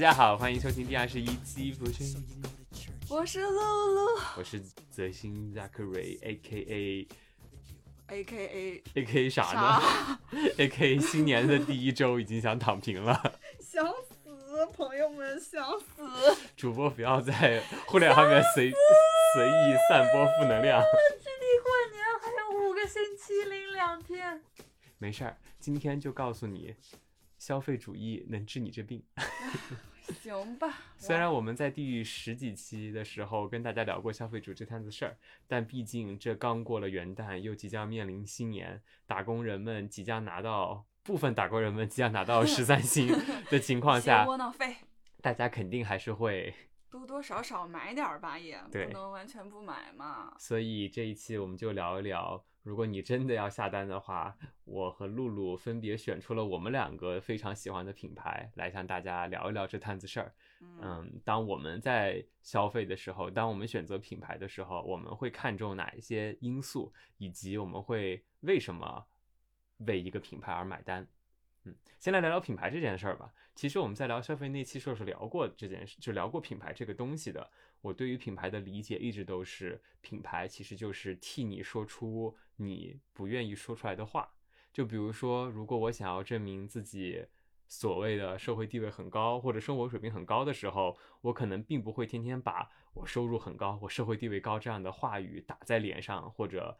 [0.00, 2.16] 大家好，欢迎收听第二十一期不是，
[3.10, 4.58] 我是露露我是
[4.88, 7.06] 泽星 Zachary A K
[8.08, 10.18] A，A K A A K A 啥呢？
[10.56, 15.84] A K A 新年的第一周已经想躺平了，想死，朋友们想死。
[16.56, 18.72] 主播不要在互联网上面随
[19.34, 20.82] 随意散播负能量。
[21.20, 24.40] 距离过年还有五个星期零两天。
[24.96, 26.74] 没事儿，今天就告诉你，
[27.40, 29.02] 消费主义能治你这病。
[30.20, 43.08] 行吧，虽然我们在第十几期的时候跟大家聊过消费主义这摊子事儿，但毕竟这刚过了元旦，又即将面临新年，打工人们即将拿到部分打工人们即将拿到十三薪
[43.50, 44.76] 的情况下，窝囊废，
[45.22, 46.52] 大家肯定还是会。
[46.90, 50.34] 多多少少买点儿吧，也对不能完全不买嘛。
[50.38, 60.34] 所以这一期我们就聊一聊，如果你真的要下单的话，我和露露分别选出了我们两个非常喜欢的品牌，来向大家聊一聊这摊子事儿。
[60.60, 69.06] 嗯，嗯，当我们在消费的时候，当我们选择品牌的时候，我们会看重哪一些因素，以及我们会为什么
[69.78, 71.06] 为一个品牌而买单。
[71.64, 73.32] 嗯，先来聊聊品牌这件事儿吧。
[73.54, 77.50] 其实我们在聊消费那期时候是聊过这件事，就聊过品牌这个东西的。
[77.80, 84.32] 我对于品牌的理解一直都是，品牌其实就是替你说出你不愿意说出来的话。
[84.72, 87.26] 就比如说，如果我想要证明自己
[87.66, 96.76] 所谓的社会地位很高或者生活水平很高的时候，我可能并不会天天把我收入很高、我社会地位高这样的话语打在脸上，或者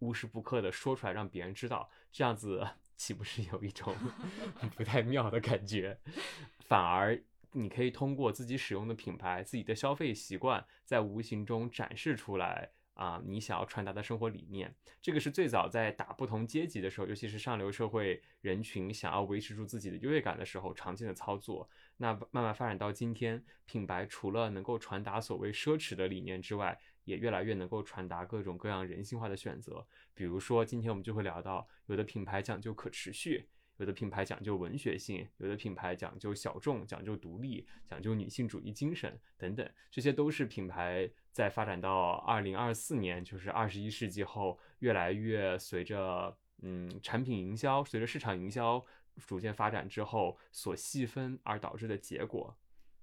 [0.00, 3.94] 无时不刻的说出来让别人知道，这样子 岂不是有一种
[4.76, 5.98] 不太妙的感觉？
[6.60, 7.20] 反而
[7.52, 14.72] 你可以通过自己使用的品牌、自己的消费习惯，在无形中展示出来啊、你想要传达的生活理念。
[15.00, 21.68] 这个是最早在打不同阶级的时候，尤其是上流社会人群想要维持住自己的优越感的时候，常见的操作。
[21.96, 29.84] 那慢慢发展到今天，品牌除了能够传达所谓奢侈的理念之外，也越来越能够传达各种各样人性化的选择。
[30.14, 33.48] 比如说，今天我们就会聊到，有的品牌讲究可持续，
[33.82, 48.80] 有的品牌讲究文学性，有的品牌讲究小众、讲究独立、讲究女性主义精神等等，这些都是品牌在发展到二零二四年，就是二十一世纪后，越来越随着嗯产品营销、随着市场营销
[49.26, 52.56] 逐渐发展之后所细分而导致的结果。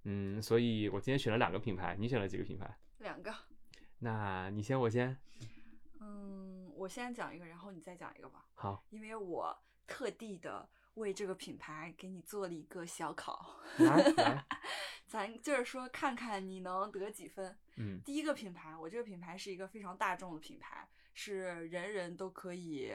[0.06, 2.79] 嗯，所以我今天选了两个品牌，你选了几个品牌？
[3.00, 3.34] 两个。
[4.00, 5.17] 那你先，我先。
[6.00, 13.60] 嗯，我先讲一个，然后你再讲一个吧，好，因为我特地的为这个品牌给你做了一个小考，
[15.08, 17.58] 咱就是说看看你能得几分。
[17.78, 22.94] 嗯第一个品牌，我这个品牌是一个非常大众的品牌，是人人都可以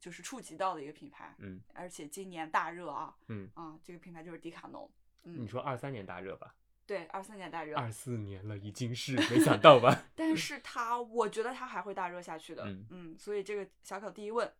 [0.00, 4.90] 就是触及到的一个品牌，嗯而且今年大热啊，嗯，啊，这个品牌就是迪卡侬。
[5.24, 6.54] 嗯你，说二三年大热吧？
[6.86, 10.04] 对，二三年大热，二四年了，已经是 没想到吧？
[10.14, 12.64] 但是它，我觉得它还会大热下去的。
[12.90, 14.50] 嗯所以这个小考第一问，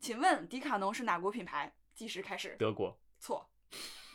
[0.00, 1.70] 请问迪卡侬是哪国品牌？
[1.94, 2.56] 计时开始。
[2.58, 3.46] 德国、错，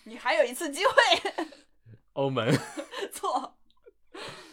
[0.03, 0.94] 你还有一次机会。
[2.13, 2.51] 欧盟、
[3.12, 3.56] 错，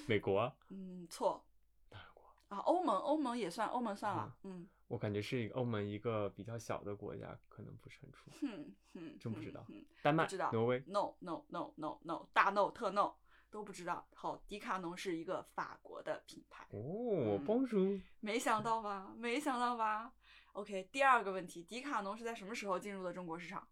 [0.07, 1.43] 美国，嗯，错
[1.91, 2.23] 哪国？
[2.49, 4.37] 啊，欧盟，欧盟也算，欧盟算了。
[4.43, 8.31] 嗯，我感觉是欧盟一个比较小的国家，可能不是很出。
[8.43, 9.65] 哼哼，真不知道
[10.03, 13.15] 丹麦知道、挪威，No no no no no，大 no 特 no
[13.51, 14.07] 都不知道。
[14.13, 19.15] 好，迪卡侬是一个法国的品牌，哦嗯，Bonjour，没想到吧？
[19.17, 20.13] 没想到吧
[20.53, 23.67] ？OK，第二个问题，迪卡侬是在什么时候进入的中国市场？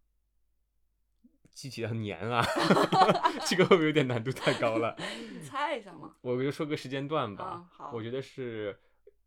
[1.53, 2.43] 具体的年啊，
[3.45, 4.97] 这个会不会有点难度太高了？
[4.99, 6.17] 你猜一下嘛。
[6.21, 8.79] 我就说个时间段吧嗯，好我觉得是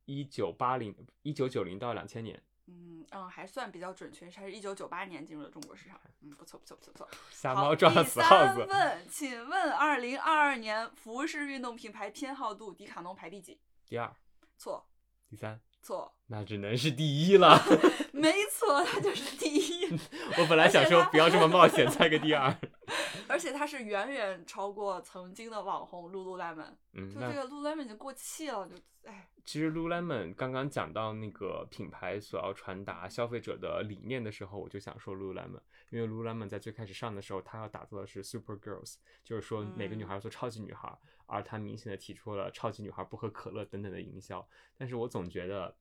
[0.05, 5.99] 一九八零、一九九零到两千年，嗯嗯，还算比较准确，它是一九九八年进入的中国市场。
[6.21, 7.09] 嗯，不错不错不错不错。
[7.29, 8.65] 瞎好猫撞死耗第三子。
[8.69, 13.59] 问，请问二零二二年服饰运动品牌偏好度，迪卡侬排第几？
[13.85, 14.15] 第二、
[14.57, 14.87] 错
[15.29, 17.61] 第三，错，那只能是第一了。
[18.13, 19.85] 没错，他就是第一。
[20.39, 22.55] 我本来想说不要这么冒险，猜个第二。
[23.27, 35.59] 而且他是远远超过曾经的网红 Lululemon，嗯，就这个 Lululemon 已经过气了，就哎，其实 Lululemon 刚刚讲到那个品牌所要传达消费者的理念的时候，我就想说 Lululemon，
[35.89, 44.47] 因为 Lululemon 在最开始上的时候，它要打造的是 Super Girls，就是说每个女孩要做超级女孩，而他明显的提出了超级女孩不喝可乐等等的营销。
[44.77, 45.75] 但是我总觉得，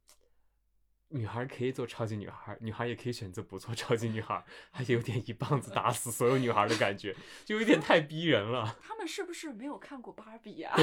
[1.09, 8.77] 女孩可以做超级女孩，女孩也可以选择不做超级女孩，还有点一棒子打死所有女孩的感觉，就有点太逼人了。
[8.81, 10.75] 他们是不是没有看过芭比呀、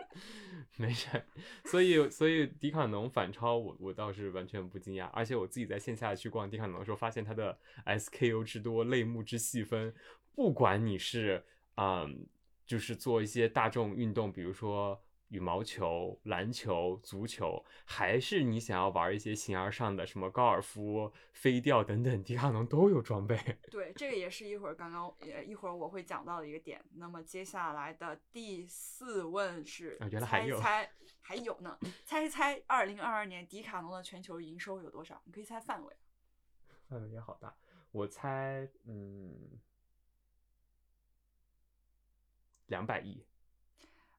[0.78, 1.24] 没事儿，
[1.64, 9.92] 所以所以迪卡侬反超我我倒是完全不惊讶，而且我自己在线下去逛迪卡侬的时候，发现它的 SKU 之多，类目之细分，
[10.34, 11.44] 不管你是
[11.76, 12.26] 嗯，
[12.66, 23.36] 就是做一些大众运动，比如说羽毛球、篮球、足球，还是你想要玩一些形而上的，什么高尔夫、飞钓等等，迪卡侬都有装备。
[23.70, 26.84] 对，这个也是一会儿刚刚呃一会儿我会讲到的一个点。
[26.94, 30.92] 那么接下来的第四问是，啊原来还有猜猜
[31.22, 35.20] 还有呢，猜一猜二零二二年迪卡侬的全球营收有多少？
[35.24, 35.96] 你可以猜范围。
[36.88, 37.52] 范围也好大，
[37.90, 39.58] 我猜，嗯，
[42.66, 43.24] 两百亿。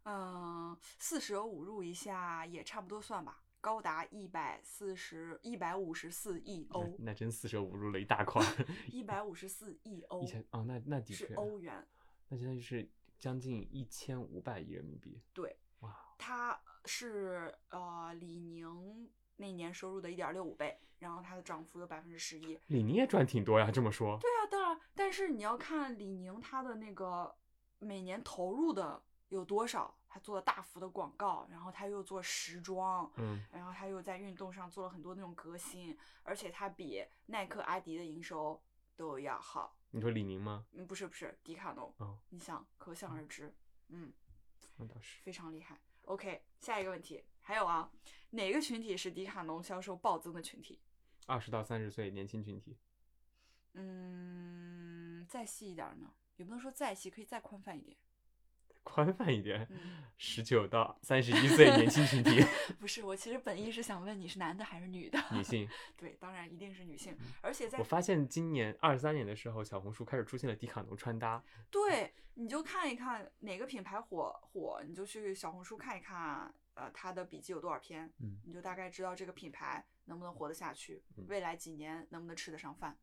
[0.04, 8.66] 嗯，四舍五入一下也差不多算吧，高达一百四十一百五十四亿欧，那那真四舍五入了一大块儿。
[8.88, 11.86] 一百五十四亿欧 一千哦，那那的是确，欧元。
[12.30, 12.90] 那相当于是
[13.20, 15.22] 将近一千五百亿人民币。
[15.34, 22.58] 对，哇，它是呃李宁那年收入的一点六五倍，然后它的涨幅有百分之十一。
[22.68, 24.18] 李宁也赚挺多呀，这么说。
[24.22, 27.36] 对啊，当然，但是你要看李宁它的那个
[27.80, 38.62] 每年投入的有多少，他做了大幅的广告，然后他又做时装，嗯，然后他又在运动上做了很多那种革新，而且他比耐克、阿迪的营收
[38.96, 39.76] 都要好。
[39.92, 40.66] 你说李宁吗？
[40.74, 43.54] 嗯，不是不是，迪卡侬，哦，你想可想而知，
[43.90, 44.12] 嗯，
[44.78, 45.22] 那倒是。
[45.24, 45.80] 非常厉害。
[46.04, 47.92] OK，下一个问题还有啊，
[48.32, 50.82] 哪个群体是迪卡侬销售暴增的群体？
[51.26, 52.78] 二十到三十岁年轻群体，
[53.74, 56.14] 嗯，再细一点呢？
[56.38, 57.98] 也不能说再细，可以再宽泛一点。
[58.88, 62.42] 宽泛一点嗯，十九到三十一岁年轻群体，
[62.80, 65.20] 不是，我其实本意是想问你是男的还是女的？
[65.34, 65.68] 女性。
[65.98, 71.44] 对，当然一定是女性，而且在我发现今年二三年的时候，小红书开始出现了迪卡侬穿搭。
[71.70, 82.98] 对，你就看一看哪个品牌火火，你就去小红书看一看，呃，它的笔记有多少篇，嗯你就大概知道这个品牌能不能活得下去，嗯未来几年能不能吃得上饭。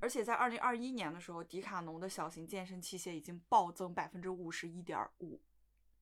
[0.00, 5.40] 而且在二零二一年的时候，迪卡侬的小型健身器械已经暴增百分之五十一点五，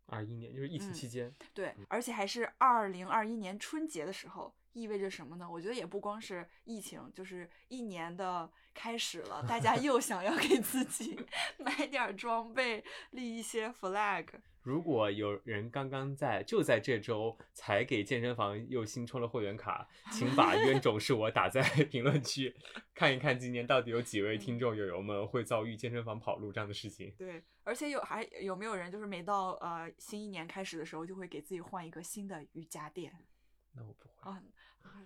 [0.07, 5.49] 二一年就是疫情嗯期间，对，而且还是二零二一年春节的时候，意味着什么呢？
[5.51, 11.19] 我觉得也不光是疫情，就是一年的开始了，大家又想要给自己
[11.59, 14.27] 买点儿装备，立一些 flag。
[14.63, 22.53] 如果有人刚刚在就在这周才给健身房又新充了会员卡，请把 冤种是我打在 评论区，
[22.93, 27.15] 看一看今年到底有几位听众友友们会遭遇健身房跑路这样的事情。
[27.17, 33.13] 对，而且有还有没有人就是每到呃新一年开始的时候，就会给自己换一个新的瑜伽垫？
[33.73, 34.41] 那我不会，啊，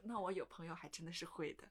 [0.05, 1.65] 那我有朋友还真的是会的，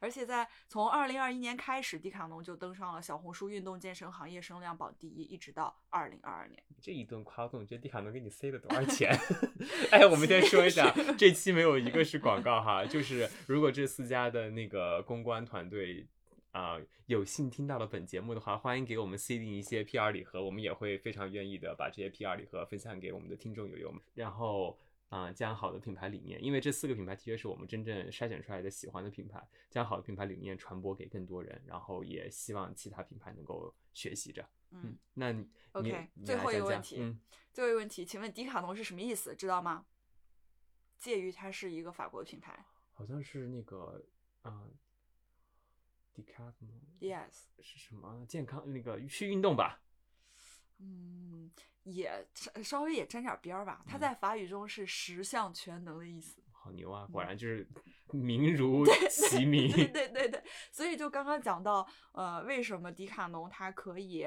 [0.00, 6.62] 而且在从二零二一年开始，迪卡侬就登上了小红书运动健身行业声量榜第一，一直到二零二二年。
[6.78, 9.10] 这一顿夸动，你觉得迪卡侬给你塞了多少钱？
[9.90, 16.06] 哎，我们先说一下，这期没有一个是广告哈，就是如果这四家的那个公关团队。
[16.54, 24.00] 啊、有幸听到了本节目的话，欢迎给我们 C 定一些 PR 礼盒，我们也会非常愿意的把这些 PR 礼盒分享给我们的听众友友们。
[24.14, 24.78] 然后，
[25.08, 34.48] 啊、将好的品牌理念，因为这四个品牌的确是我们真正筛选出来的喜欢的品牌，将好的品牌理念传播给更多人，然后也希望其他品牌能够学习着。
[34.70, 37.18] 嗯那你，OK，你最后一个问题，嗯，
[37.52, 39.34] 最后一个问题，请问迪卡侬是什么意思？
[39.34, 39.86] 知道吗？
[40.98, 44.00] 介于它是一个法国的品牌好像是那个
[44.42, 44.68] 啊。
[46.14, 49.80] Decathlon，Yes，是什么健康那个去运动吧？
[50.78, 51.50] 嗯，
[51.82, 53.82] 也稍稍微也沾点边儿吧。
[53.86, 56.40] 它嗯在法语中是十项全能的意思。
[56.50, 57.06] 好牛啊！
[57.12, 57.68] 果然就是
[58.10, 59.70] 名如 其名。
[59.70, 60.42] 对对对对，
[60.72, 64.26] 所以就刚刚讲到，呃，为什么迪卡侬它可以，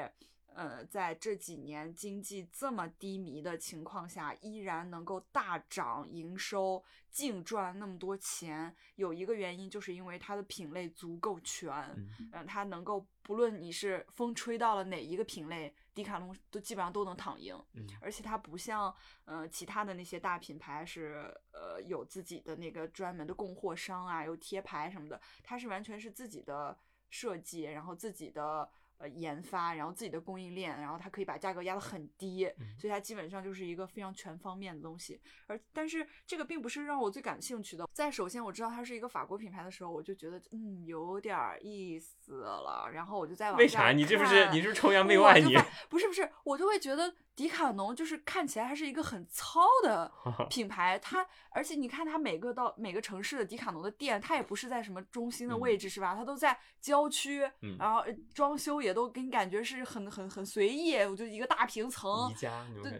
[0.58, 17.56] 呃，在这几年经济这么低迷的情况下，依然能够大涨营收，净赚那么多钱，有一个原因就是因为它的品类足够全，嗯嗯，它能够不论你是风吹到了哪一个品类，迪卡侬都基本上都能躺赢。
[17.74, 18.92] 嗯而且它不像
[19.26, 26.76] 呃其他的那些大品牌是呃有自己的那个专门的供货商啊，有贴牌什么的，它是完全是自己的
[27.12, 35.20] 设计，然后自己的呃研发，然后自己的供应链，然后它可以把价格压得很低，嗯所以它基本上就是一个非常全方面的东西。
[35.48, 43.92] 而但是这个并不是让我最感兴趣的，在首先我知道它是一个法国品牌的时候，我就觉得嗯有点儿意思了，然后我就在往下为啥？
[43.92, 45.40] 你这不是你是不是崇洋媚外？
[45.40, 45.56] 你
[45.90, 50.12] 不是不是，我就会觉得迪卡侬就是看起来它是一个很糙的
[50.50, 56.16] 品牌，它而且你看它每个到每个城市的迪卡侬的店，它也不是在什么中心的位置、是吧？
[56.16, 62.28] 它都在郊区，嗯然后呃装修也都给你感觉是很很很随意，我就一个大平层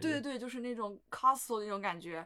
[0.00, 2.24] 对对，就是那种 castle 那种感觉。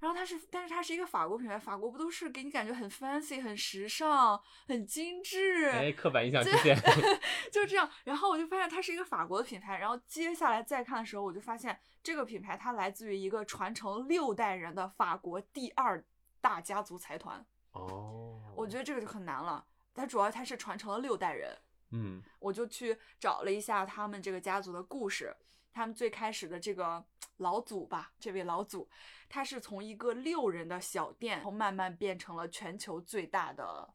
[0.00, 5.70] 然后它是，但是它是一个法国品牌，法国不都是给你感觉很 fancy、很时尚、很精致？
[5.70, 6.76] 哎，刻板印象出对现。
[7.50, 7.88] 就这样。
[8.04, 16.04] 然后我就发现它是一个法国的品牌，然后接下来再看的时候，我就发现这个品牌它来自于一个传承六代人的法国第二
[16.40, 17.44] 大家族财团。
[17.72, 19.64] 哦，我觉得这个就很难了。
[19.94, 21.56] 它主要它是传承了六代人，
[21.92, 25.34] 嗯我就去找了一下他们这个家族的故事。
[25.74, 27.04] 他们最开始的这个
[27.38, 28.88] 老祖吧，这位老祖，
[29.28, 33.92] 他是从一个六人的小店，然后慢慢变成了全球最大的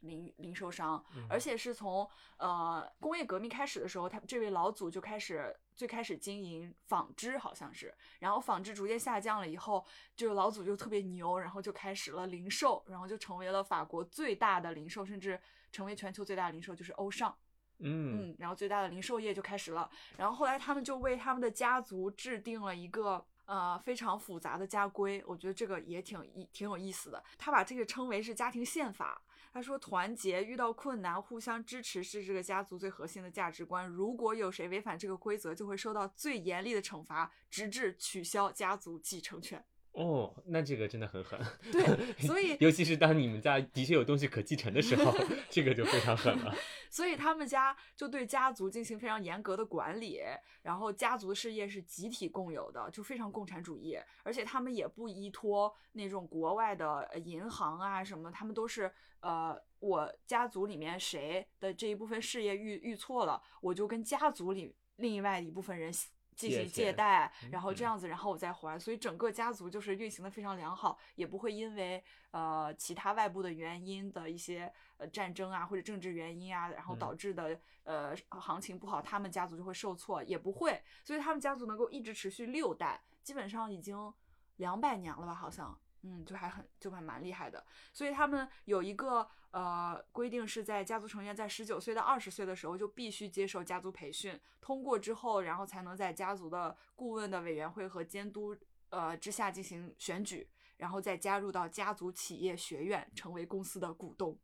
[0.00, 17.34] 零零售商，嗯而且是从呃工业革命开始的时候，他这位老祖就开始最开始经营纺织，好像是，然后纺织逐渐下降了以后，这个老祖就特别牛，然后就开始了零售，然后就成为了法国最大的零售，甚至成为全球最大的零售，就是欧尚。
[17.82, 19.90] 嗯，然后最大的零售业就开始了。
[20.16, 27.22] 然后后来他们就为他们的家族制定了一个呃非常复杂的家规，我觉得这个也挺意挺有意思的。
[27.38, 29.22] 他把这个称为是家庭宪法。
[29.54, 33.86] 他说，团结、遇到困难、互相支持是这个家族最核心的价值观。
[33.86, 39.62] 如果有谁违反这个规则，就会受到最严厉的惩罚，直至取消家族继承权。
[39.92, 41.38] 哦，那这个真的很狠。
[41.70, 45.14] 对所以 尤其是当你们家的确有东西可继承的时候，
[45.50, 46.54] 这个就非常狠了。
[46.88, 50.20] 所以他们家就对家族进行非常严格的管理，
[50.62, 65.92] 然后家族事业是集体共有的，就非常共产主义，而且他们也不依托那种国外的呃银行啊什么，他们都是呃我家族里面谁的这一部分事业遇遇错了，我就跟家族里另外一部分人。
[66.34, 67.86] 进借行借贷，然后这嗯。
[67.86, 77.16] 样子，然后我再还，所以整个家族就是运行的非常良好，也不会因为呃其他外部的原因的一些呃战争啊或者政治原因啊，然后导嗯。
[77.16, 84.12] 致的呃行情不好，他们家族就会受挫，也不会，所以他们家族能够一直持续六代，基本上已经
[84.56, 85.78] 两百年了吧，好像。
[86.02, 98.56] 嗯，就还很就还蛮厉害的，所以他们有一个呃规定，是在家族成员在十九岁到二十岁的时候就必须接受家族培训，通过之后，然后才能在家族的顾问的委员会和监督
[98.90, 104.36] 呃之下进行选举，然后再加入到家族企业学院，成为公司的股东。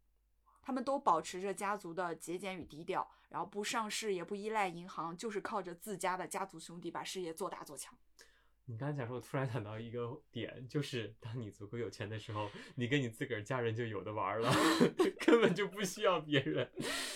[0.62, 7.96] 他们都保持着家族的节俭与低调，然后不上市，也不依赖银行，就是靠着自家的家族兄弟把事业做大做强。
[8.70, 14.52] 你刚才讲说，我突然想到一个点，就是当你足够有钱的时候，你跟你自个儿家人就有的玩了，
[15.24, 16.70] 根本就不需要别人。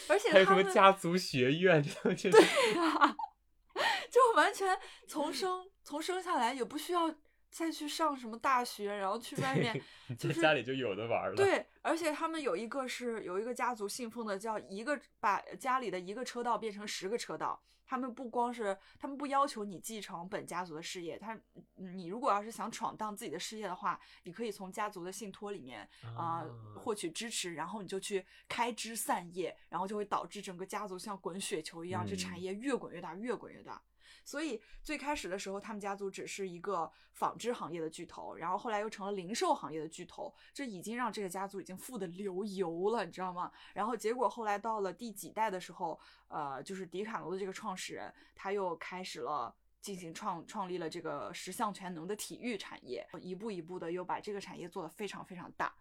[0.08, 2.38] 而且 还有什么家族学院，这种就是
[4.10, 7.14] 就完全从生从生下来也不需要
[7.50, 9.78] 再去上什么大学，然后去外面
[10.18, 17.62] 就是在家里就有的玩了。，对，而且他们有一个是有一个家族信奉的，叫一个把家里的一个车道变成十个车道。
[17.92, 21.38] 他们不光是，他们不要求你继承本家族的事业，他
[21.74, 33.82] 你如果要是想闯荡自己的事业的话，你可以从家族的信托里面啊、啊获取支持，然后你就去开枝散叶，然后就会导致整个家族像滚雪球一样，这产嗯业越滚越大，越滚越大。
[34.24, 43.50] 所以最开始的时候，他们家族只是一个纺织行业的巨头，然后后来又成了零售行业的巨头，这已经让这个家族已经富得流油了，你知道吗？
[43.74, 45.98] 然后结果后来到了第几代的时候，
[46.28, 49.54] 呃，就是迪卡侬的这个创始人，他又开始了。
[49.82, 55.74] 进行创创立了这个十项全能的体育产业，一步一步的又把这个产业做得非常非常大，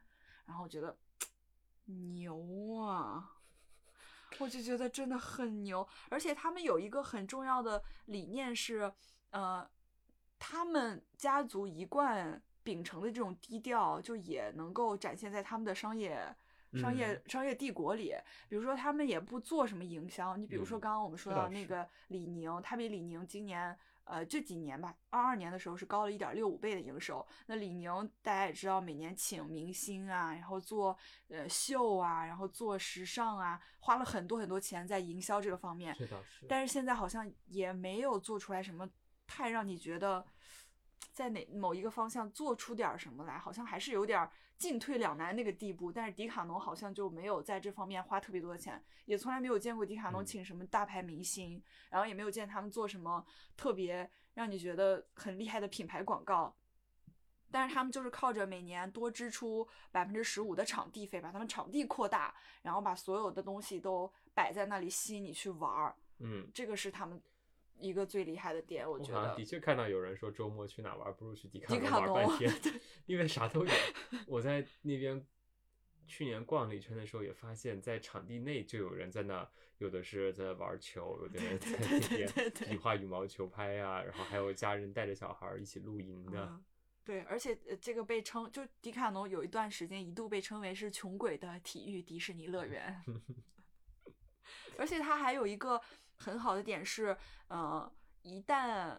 [0.44, 0.98] 然后觉得
[1.86, 3.41] 牛啊！
[4.40, 8.92] 我就觉得真的很牛，而且他们有一个很重要的理念是，
[9.32, 9.70] 呃，
[10.40, 16.36] 他们家族一贯秉承的这种低调，就也能够展现在他们的商业。
[16.80, 18.16] 商业、嗯商业帝国里，
[18.48, 20.38] 比如说他们也不做什么营销。
[20.38, 23.78] 你比如说嗯刚刚我们说到那个李宁，他比李宁今年
[24.12, 27.26] 呃这几年吧，二二年的时候是高了一点六五倍的营收。
[27.46, 27.90] 那李宁
[28.22, 30.98] 大家也知道，每年请明星啊，然后做
[31.30, 35.96] 呃秀啊，然后做时尚啊，花了很多很多钱在营销这个方面。
[36.50, 38.88] 但是现在好像也没有做出来什么
[39.26, 40.26] 太让你觉得
[41.12, 45.92] 在哪某一个方向做出点什么来，好像还是有点进退两难那个地步。
[45.92, 53.26] 但是迪卡侬好像就没有在这方面花特别多的钱，也从来没有见过迪卡侬嗯请什么大牌明星，然后也没有见他们做什么
[53.58, 56.56] 特别让你觉得很厉害的品牌广告。
[57.54, 65.94] 但是他们就是靠着每年多支出百分之十五的场地费，把他们场地扩大，然后把所有的东西都摆在那里吸引你去玩儿。
[66.20, 67.22] 嗯，这个是他们
[67.82, 69.44] 一个最厉害的点，我觉得的。
[69.44, 72.52] 确看到有人说周末去哪玩，不如去迪卡迪侬玩半天，
[73.06, 73.72] 因为啥都有。
[74.28, 75.26] 我在那边
[76.08, 86.46] 去年逛了一圈的时候，也发现，在场地内就有人在那，有的是在玩球，有的人在那边比划羽毛球拍呀、然后还有家人带着小孩一起露营的。
[86.46, 86.64] 嗯
[87.04, 93.04] 对，而且呃这个被称就迪卡侬有一段时间一度被称为是穷鬼的体育迪士尼乐园，
[94.78, 95.82] 而且它还有一个
[96.22, 98.98] 很好的点是，呃，一旦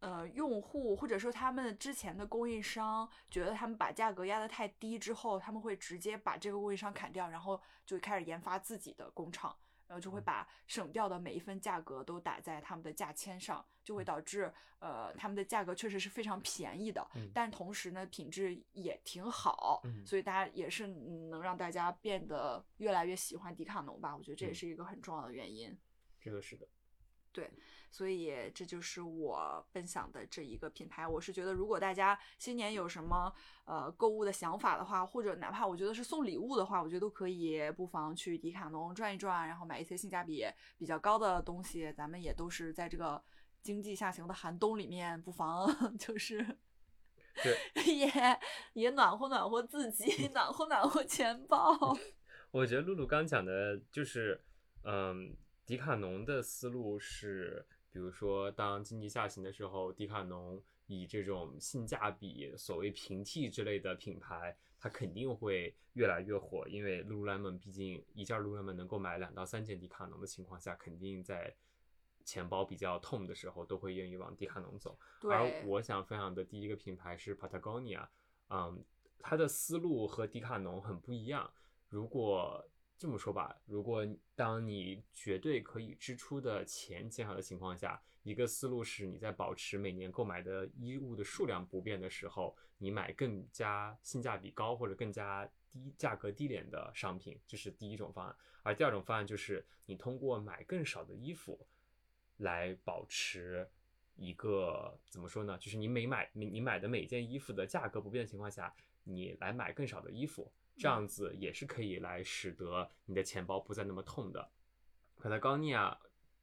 [0.00, 9.56] 呃用户或者说他们之前的供应商觉得他们把价格压得太低之后，他们会直接把这个供应商砍掉，然后就开始研发自己的工厂。
[9.88, 25.78] 然后就会把省掉的每一分价格都打在他们的价签上，就会导致呃他们的价格确实是非常便宜的，嗯但同时呢品质也挺好，嗯所以大家也是嗯能让大家变得越来越喜欢迪卡侬吧，我觉得这也嗯是一个很重要的原因。
[26.26, 26.66] 这个是的，
[27.30, 27.48] 对
[27.88, 31.06] 所以这就是我分享的这一个品牌。
[31.06, 33.32] 我是觉得，如果大家新年有什么
[33.64, 40.44] 呃购物的想法的话，或者哪怕我觉得是送礼物的话，我觉得都可以不妨去迪卡侬转一转，然后买一些性价比
[40.76, 41.92] 比较高的东西。
[41.92, 43.22] 咱们也都是在这个
[43.62, 46.44] 经济下行的寒冬里面，不妨 就是
[47.42, 48.10] 对也
[48.72, 51.96] 也暖和暖和自己， 暖和暖和钱包。
[52.50, 54.42] 我觉得露露刚讲的就是，
[54.82, 71.52] 嗯，迪卡侬的思路是，比如说当经济下行的时候，迪卡侬以这种性价比、所谓平替之类的品牌，它肯定会越来越火，因为 Lululemon 毕竟一件 Lululemon 能够买两到三件迪卡侬的情况下，肯定在
[72.24, 74.96] 钱包比较痛的时候，都会愿意往迪卡侬走。
[75.22, 78.06] 而，我想分享的第一个品牌是 Patagonia，
[78.50, 78.84] 嗯，
[79.18, 81.52] 它的思路和迪卡侬很不一样。
[81.88, 82.64] 如果
[82.98, 98.34] 这么说吧，如果当你绝对可以支出的钱减少的情况下，一个思路是你在保持每年购买的衣物的数量不变的时候，你买更加性价比高或者更加低价格低廉的商品，这是第一种方案。
[98.62, 101.66] 而第二种方案就是你通过买更少的衣服
[102.38, 103.68] 来保持
[104.16, 105.56] 一个怎么说呢？
[105.58, 114.50] 就是你每买你你买的每件衣服的价格不变的情况下，你来买更少的衣服，这样子也是可以来使得你的钱包不再那么痛的。
[115.20, 115.96] Patagonia，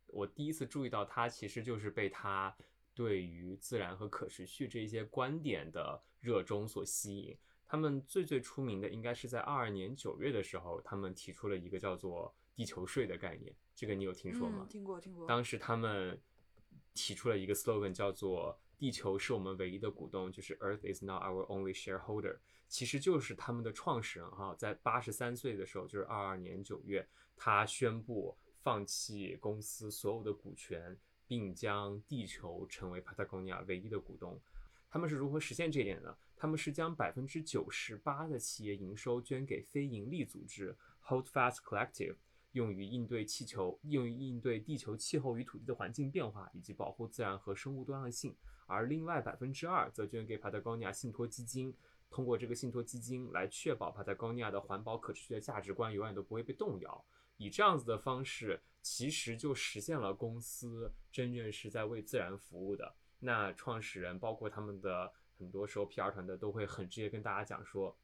[0.08, 2.56] 我第一次注意到它其实就是被它
[2.94, 7.38] 对于自然和可持续这一些观点的热衷所吸引。
[7.66, 14.66] 他们最最出名的应该是在二二年九月的时候，他们提出了一个叫做“地球税”的概念，这个你有听说吗？
[14.66, 15.26] 嗯，听过听过。
[15.26, 16.22] 当时他们
[16.94, 34.40] 提出了一个 slogan，叫做“地球是我们唯一的股东”，就是 “Earth is not our only shareholder”，其实就是他们的创始人哈，在八十三岁的时候，就是二二年九月，他宣布放弃公司所有的股权，并将地球成为 Patagonia 唯一的股东。
[34.90, 36.18] 他们是如何实现这一点的？
[36.36, 42.16] 他们是将百分之九十八的企业营收捐给非营利组织 Holdfast Collective，
[42.54, 48.36] 用于应对气球、用于应对地球气候与土地的环境变化，以及保护自然和生物多样性。
[48.66, 51.76] 而另外百分之二则捐给 Patagonia 信托基金，
[52.10, 57.06] 通过这个信托基金来确保 Patagonia 的环保可持续的价值观永远都不会被动摇。
[57.38, 62.96] 以这样子的方式，其实就实现了公司真正是在为自然服务的。
[63.20, 67.98] 那创始人包括他们的很多时候 PR 团队都会很直接跟大家讲说，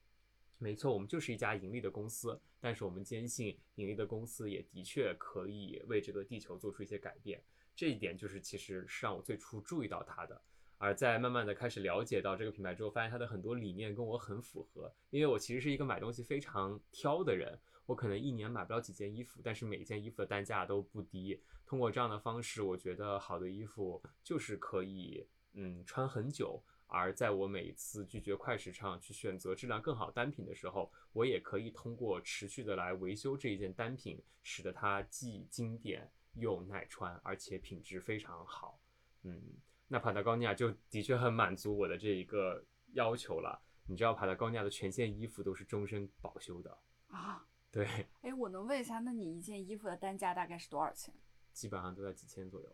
[0.61, 7.41] 没错，我们就是一家盈利的公司，但是我们坚信盈利的公司也的确可以为这个地球做出一些改变。
[7.75, 10.39] 这一点就是其实是让我最初注意到它的。
[10.77, 14.93] 而在慢慢的开始了解到这个品牌之后，发现它的很多理念跟我很符合。
[15.09, 21.41] 因为我其实是一个买东西非常挑的人，我可能一年买不了几件衣服，但是每件衣服的单价都不低。
[21.65, 26.61] 通过这样的方式，我觉得好的衣服就是可以嗯穿很久。
[26.89, 38.81] 而在我每一次拒绝快时尚去选择质量更好单品的时候，我也可以通过持续的来维修这一件单品，使得它既经典又耐穿，而且品质非常好。
[39.23, 39.41] 嗯，
[39.87, 43.61] 那帕塔高尼亚就的确很满足我的这一个要求了。
[43.85, 51.13] 你知道帕塔高尼亚的全线衣服都是终身保修的，啊，对，哎，我能问一下，那你一件衣服的单价大概是多少钱？
[51.53, 52.73] 基本上都在几千左右，嗯，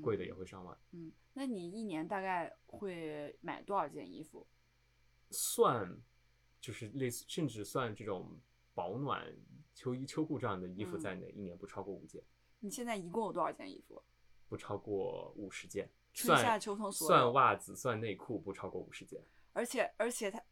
[0.00, 0.76] 贵的也会上万。
[0.92, 4.46] 嗯，那你一年大概会买多少件衣服？
[5.30, 5.96] 算
[6.60, 8.38] 就是类似，甚至算这种
[8.74, 9.26] 保暖
[9.74, 12.22] 秋衣秋裤这样的衣服嗯在内，一年不超过五件，
[12.60, 14.02] 你现在一共有多少件衣服？
[14.48, 15.90] 不超过五十件。
[16.14, 19.24] 春夏秋冬所有算袜子、算内裤，不超过五十件。
[19.54, 20.42] 而且而且他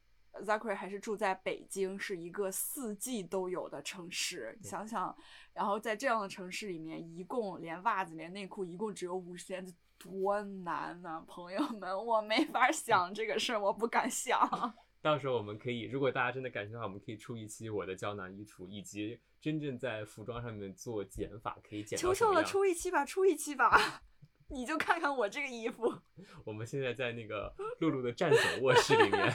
[0.42, 4.56] Zachary 还是住在北京，是一个四季都有的城市。
[4.60, 5.16] 你想想，
[5.52, 14.38] 然后在这样的城市里面，一共连袜子连内裤一共只有五十件，这多难呐、朋友们，我没法想这个事儿，我不敢想。
[15.02, 24.02] 到时候我们可以，如果大家真的感兴趣的话，我们可以出一期我的胶囊衣橱，以及真正在服装上面做减法可以减求求了，出一期吧，出一期吧。
[24.52, 25.94] 你就看看我这个衣服，
[26.44, 29.34] 我们现在在那个露露的战总卧室里面，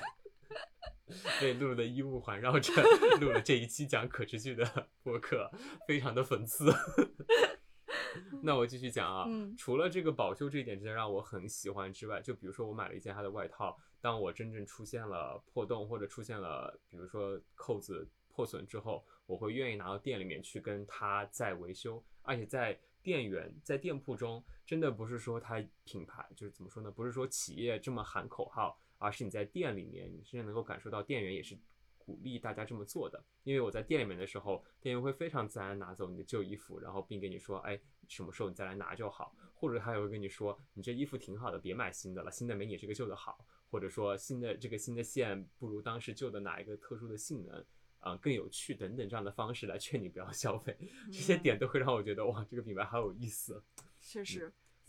[1.39, 2.71] 被露露的衣物环绕着，
[3.21, 5.49] 录了这一期讲可持续的播客，
[5.87, 6.71] 非常的讽刺。
[8.41, 31.57] 那我继续讲啊，嗯除了这个保修这一点真的让我很喜欢之外，就比如说我买了一件他的外套，当我真正出现了破洞或者出现了比如说扣子破损之后，我会愿意拿到店里面去跟他再维修，而且在店员在店铺中，真的不是说他品牌就是怎么说呢，不是说企业这么喊口号，而是你在店里面，你甚至能够感受到店员也是
[31.97, 33.23] 鼓励大家这么做的。
[33.43, 47.65] 因为我在店里面的时候，店员会非常自然地拿走你的旧衣服，然后并跟你说，哎，什么时候你再来拿就好，或者他也会跟你说，你这衣服挺好的，别买新的了，新的没你这个旧的好，或者说新的这个新的线不如当时旧的哪一个特殊的性能。
[48.01, 50.77] 啊、更有趣等等这样的方式来劝你不要消费，
[51.07, 53.63] 这些嗯点都会让我觉得哇，这个品牌好有意思。
[53.99, 54.23] 确实。
[54.23, 54.37] 其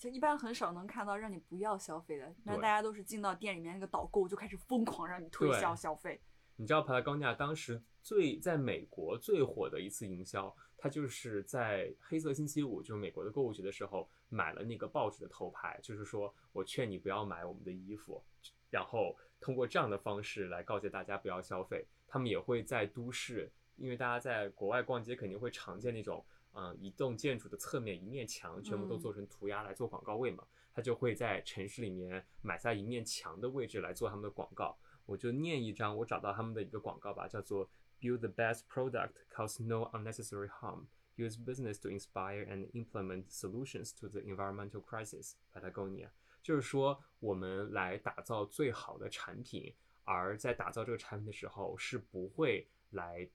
[0.03, 6.21] 实一般很少能看到让你不要消费的，那大家都是进到店里面那个导购就开始疯狂让你推销消费。
[6.57, 18.25] 你知道帕拉高尼亚当时最在美国最火的一次营销，它就是在黑色星期五，就是美国的购物节的时候买了那个报纸的头牌，就是说我劝你不要买我们的衣服，
[18.71, 21.87] 然后通过这样的方式来告诫大家不要消费。
[22.09, 26.25] 他们也会在都市，因为大家在国外逛街肯定会常见那种，
[26.59, 30.43] 嗯、一栋建筑的侧面一面墙全部都嗯做成涂鸦来做广告位嘛，
[30.73, 34.75] 他就会在城市里面买下一面墙的位置来做他们的广告。
[35.05, 37.69] 我就念一张我找到他们的一个广告吧，叫做
[38.01, 40.87] Build the best product, cause no unnecessary harm.
[41.17, 45.33] Use business to inspire and implement solutions to the environmental crisis.
[45.55, 46.09] Patagonia，
[46.43, 53.29] 就是说我们来打造最好的产品，而在打造这个产品的时候是不会来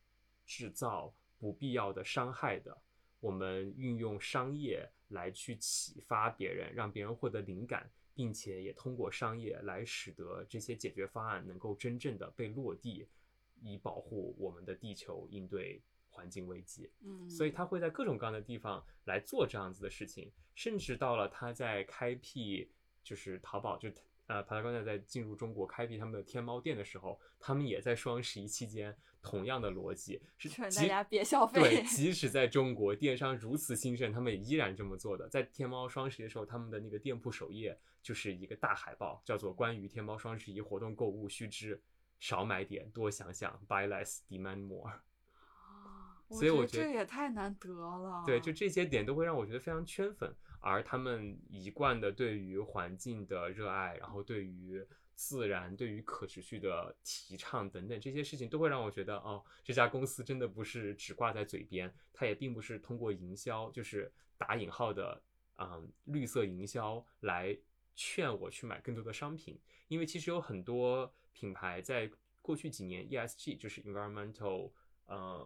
[0.45, 2.77] 制造不必要的伤害的。
[3.21, 13.07] 我们运用商业来去启发别人，让别人获得灵感，并且也通过商业来使得这些解决方案能够真正的被落地，
[13.61, 16.89] 以保护我们的地球，应对环境危机。
[17.01, 22.69] 嗯，所以他会在各种各样的地方来做这样子的事情，甚至到了他在开辟
[23.03, 23.89] 就是淘宝，就
[24.31, 35.27] 呃帕拉高尼亚在进入中国开辟他们的天猫店的时候，他们也在双十一期间同样的逻辑是即劝大家别消费对， 即使在中国电商如此兴盛，他们也依然这么做的。
[35.27, 41.81] 在天猫双十一的时候，他们的那个店铺首页就是一个大海报，叫做“关于天猫双十一活动购物须知：
[42.21, 44.93] 少买点，多想想，Buy less, demand more”。
[46.29, 48.23] 所以我觉得这也太难得了。
[48.25, 65.21] 对，就这些点都会让我觉得非常圈粉，而他们一贯的对于环境的热爱，然后对于自然、对于可持续的提倡等等这些事情，都会让我觉得，哦，这家公司真的不是只挂在嘴边，它也并不是通过营销，就是打引号的，
[65.57, 67.57] 嗯，绿色营销来
[67.95, 72.09] 劝我去买更多的商品，因为其实有很多品牌在
[72.41, 74.71] 过去几年 ESG 就是 environmental，
[75.07, 75.45] 呃。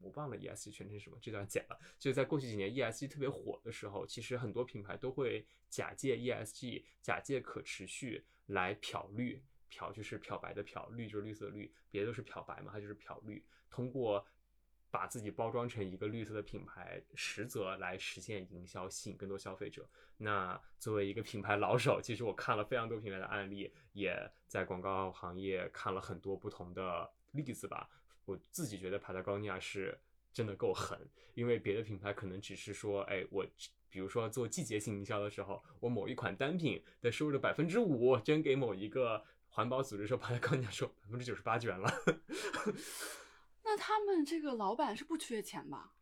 [0.00, 1.78] 我忘了 ESG 全称什么，这段剪了。
[1.98, 9.42] 就在过去几年 ESG 特别火的时候，其实很多品牌都会假借 ESG、假借可持续来漂绿。
[9.72, 13.40] 漂就是漂白的漂，绿就是绿色的绿，别的都是漂白嘛，它就是漂绿。
[13.70, 14.26] 通过
[14.90, 19.88] 把自己包装成一个绿色的品牌，实则来实现营销，吸引更多消费者。
[20.16, 27.88] 那作为一个品牌老手，其实我看了非常多品牌的案例，也在广告行业看了很多不同的例子吧。
[28.30, 29.98] 我自己觉得 Patagonia 是
[30.32, 30.96] 真的够狠，
[31.34, 33.44] 因为别的品牌可能只是说，哎，我
[33.88, 41.92] 比如说做季节性营销的时候，我某一款单品的收入的百分之五捐给某一个环保组织的时候，Patagonia 说百分之九十八捐了，
[43.64, 45.92] 那他们这个老板是不缺钱吧？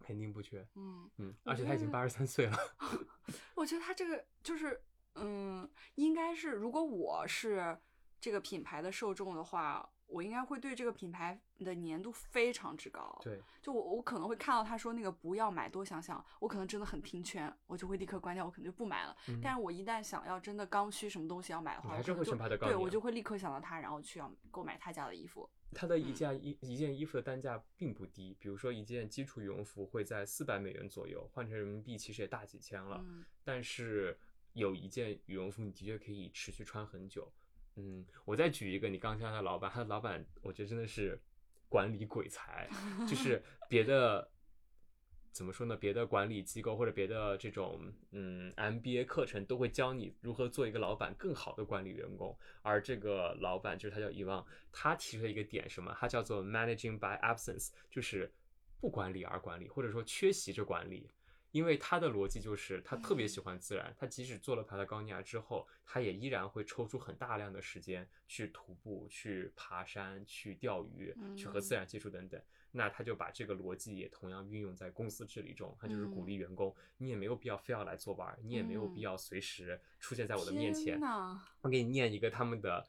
[0.00, 0.66] 肯定不缺。
[0.74, 2.58] 嗯，嗯，而且他已经八十三岁了。
[3.56, 4.82] 我觉得他这个就是，
[5.14, 7.78] 嗯，应该是如果我是
[8.20, 13.18] 这个品牌的受众的话，我应该会对这个品牌的粘度非常之高。
[13.22, 19.16] 对，就我我可能会看到他说那个不要买，多想想，我可能真的很听劝，我就会立刻关掉，我可能就不买了。
[19.28, 25.48] 嗯但是我一旦想要真的刚需什么东西要买的话，还是会选帕特高对我就会立刻想到他，然后去要购买他家的衣服。
[25.74, 33.00] 它的一嗯件衣一件衣服的单价并不低，比如说一件基础羽绒服会在四百美元左右，换成人民币其实也大几千了。
[33.02, 34.18] 嗯但是
[34.52, 37.32] 有一件羽绒服，你的确可以持续穿很久。
[37.76, 41.18] 嗯，我再举一个，你刚刚他的老板，他的老板我觉得真的是
[41.68, 42.68] 管理鬼才，
[43.08, 44.30] 就是 别的
[45.32, 45.74] 怎么说呢？
[45.74, 55.96] 别的管理机构或者别的这种嗯 MBA 课程都会教你如何做一个老板更好的管理员工，而这个老板就是他叫遗忘，他提出了一个点什么？
[55.98, 58.30] 他叫做 managing by absence，就是
[58.78, 61.08] 不管理而管理，或者说缺席着管理。
[61.52, 72.40] 因为他的逻辑就是他特别喜欢自然，他即使做了帕塔高尼亚之后，他也依然会抽出很大量的时间去徒步、去爬山、去钓鱼、去和自然接触等等。
[72.74, 80.98] 那他就把这个逻辑也同样运用在公司治理中，他就是鼓励员工，你也没有必要非要来做玩，你也没有必要随时出现在我的面前。
[81.60, 82.88] 我给你念一个他们的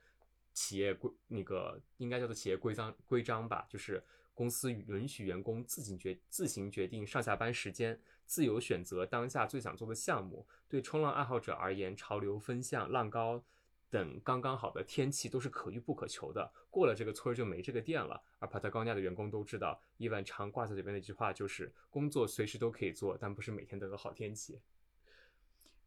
[0.54, 4.02] 企业规，那个应该叫做企业规章规章吧，就是
[4.34, 8.00] 公司允许员工自行决自行决定上下班时间。
[8.26, 10.48] 自由选择当下最想做的项目。
[10.68, 13.44] 对冲浪爱好者而言，潮流、风向、浪高
[13.90, 16.52] 等刚刚好的天气都是可遇不可求的。
[16.72, 18.20] 过了这个村儿就没这个店了。
[18.40, 24.60] 而帕特高尼亚的员工都知道，伊万常挂在嘴边的一句话就是：“工作随时都可以做，但不是每天都有好天气。”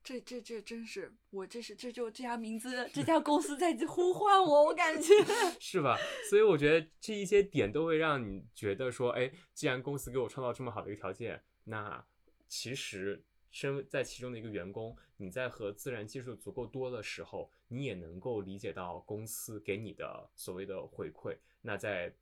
[0.05, 5.13] 这这这真是我这是这就这家名字这家公司在呼唤我，我感觉
[5.59, 5.99] 是吧？
[6.31, 12.07] 所以我觉得这一些点都会让你觉得说：“哎，既然公司给我创造这么好的一个条件，那……”
[12.49, 21.37] 其实身在其中的一个员工，你在和自然接触足够多的时候，你也能够理解到公司给你的所谓的回馈。
[21.63, 22.15] 那在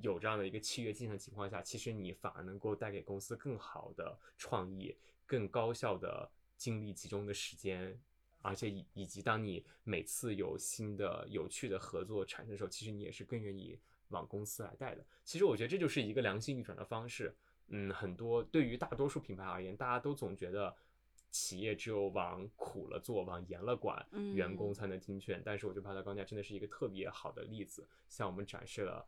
[0.00, 8.00] 有这样的一个契约进行的情况下，其实你反而能够带给公司更好的创意、更高效的精力集中的时间，
[8.40, 15.04] 而且以以及当你每次有新的有趣的合作产生的时候，其实你也是更愿意往公司来带的。
[15.24, 17.34] 其实我觉得这就是一个良性运转的方式。
[17.68, 20.74] 嗯，很多对于大多数品牌而言，大家都总觉得
[21.30, 25.42] 企业只有往苦了做，往严了管，员工才能听劝。
[25.44, 29.06] 但是我觉得帕特高架真的是一个特别好的例子，向我们展示了，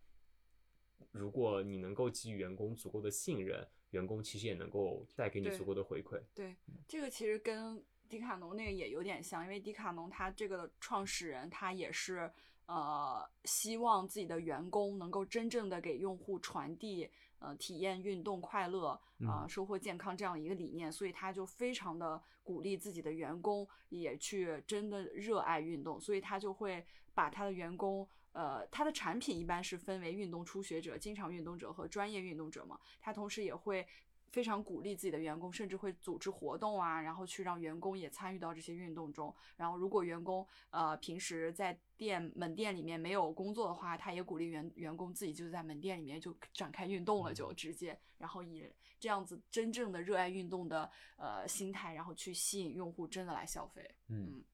[1.10, 6.20] 如果你能够给予员工足够的信任，员工其实也能够带给你足够的回馈。
[6.34, 6.54] 对，
[6.86, 12.30] 这个其实跟迪卡侬那个也有点像，因为迪卡侬它这个创始人他也是
[12.66, 17.10] 呃希望自己的员工能够真正的给用户传递。
[17.40, 33.86] 呃，体验运动快乐啊，收获健康这样一个理念，所以他就非常的鼓励自己的员工也去真的热爱运动，所以他就会把他的员工，呃，他的产品一般是分为运动初学者、经常运动者和专业运动者嘛，他同时也会。
[34.30, 39.34] 非常鼓励自己的员工，甚至会组织活动啊，然后去让员工也参与到这些运动中。
[39.56, 53.88] 然后，如果员工呃平时在店门店里面没有工作的话，他也鼓励员员工自己就在门店里面就展开运动了，就直接，然后以这样子真正的热爱运动的呃心态，然后去吸引用户真的来消费。
[54.08, 54.44] 嗯，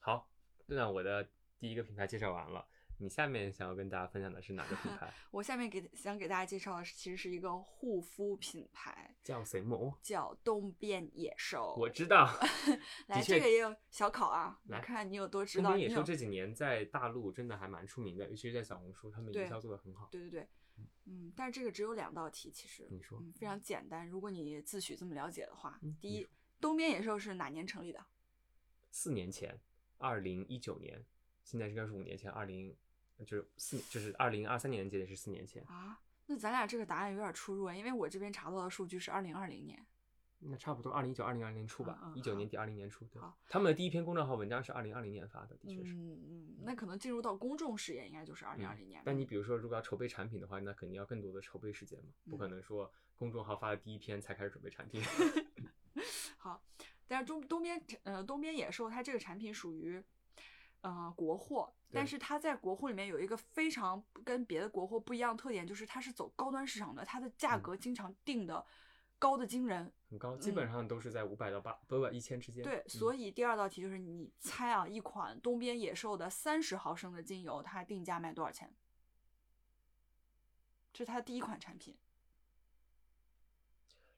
[0.00, 0.28] 好，
[0.66, 2.68] 那我的第一个品牌介绍完了。
[3.00, 5.12] 你下面想要跟大家分享的是哪个品牌？
[5.30, 9.96] 我下面给想给大家介绍的是，其实是一个护肤品牌，叫什么？
[10.02, 11.76] 叫东边野兽。
[11.78, 12.28] 我知道，
[13.06, 15.70] 来这个也有小考啊，来看你有多知道。
[15.70, 20.08] 东边野兽这几年在大陆真的还蛮出名的，尤其是在小红书，他们营销做的很好。
[20.10, 20.48] 对对对，
[21.04, 24.08] 嗯，但是这个只有两道题，其实你说非常简单。
[24.08, 26.26] 如果你自诩这么了解的话，第一，
[26.60, 28.04] 东边野兽是哪年成立的？
[28.90, 29.60] 四年前，
[29.98, 31.04] 二零一九年，
[31.44, 32.76] 现在应该是五年前，二零。
[33.24, 36.00] 就是四，就是二零二三年接的是四年前啊。
[36.26, 39.86] 那咱俩这个答案有点出入啊，因为我这边查到的数据是二零二零年。
[40.40, 43.04] 那差不多，二零一九、二零二零年初吧，一九年底、二零年初。
[43.06, 45.92] 对，他们的第一篇公众号文章是二零二零年发的，的确是。
[45.94, 49.02] 嗯嗯，那可能进入到公众视野应该就是二零二零年。
[49.04, 55.02] 但你比如说，如果要筹备产品的话，那肯定要更多的筹备时间嘛，不可能说公众号发的第一篇才开始准备产品。
[56.38, 56.62] 好，
[57.08, 60.00] 但是东东边呃东边野兽它这个产品属于。
[60.80, 68.64] 呃，国货，但是它在国货里面有一个非常跟别的国货不一样的特点，就是它是走高端市场的，它的价格经常定的
[69.18, 72.62] 高的惊人，很高，基本上都是在五百到八不不一千之间。
[72.62, 78.72] 对，所以第二道题就是你猜啊，一款东边野兽的三十毫升的精油，它定价卖多少钱？
[80.92, 81.96] 这是它第一款产品，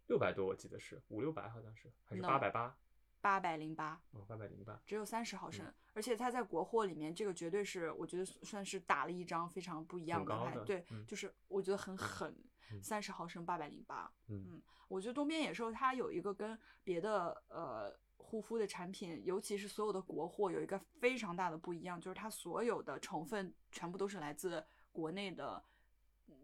[0.06, 2.76] 六百多，我记得是五六百，好像是还是八百八。
[3.20, 12.34] 八百零八哦，八百零八，只有三十毫升，而且它在国货里面，这个绝对是我觉得算是打了一张非常不一样的牌，对，就是我觉得很狠，
[12.82, 25.62] 三十毫升八百零八，嗯，我觉得东边野兽它有一个跟别的呃护肤的产品，尤其是所有的国货有一个非常大的不一样，就是它所有的成分全部都是来自国内的，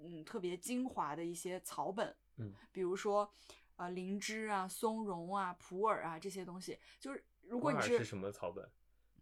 [0.02, 3.32] 嗯，特别精华的一些草本，嗯，比如说。
[3.76, 8.68] 啊，灵芝啊，松茸啊，普洱啊，这些东西，就是如果你是什么草本？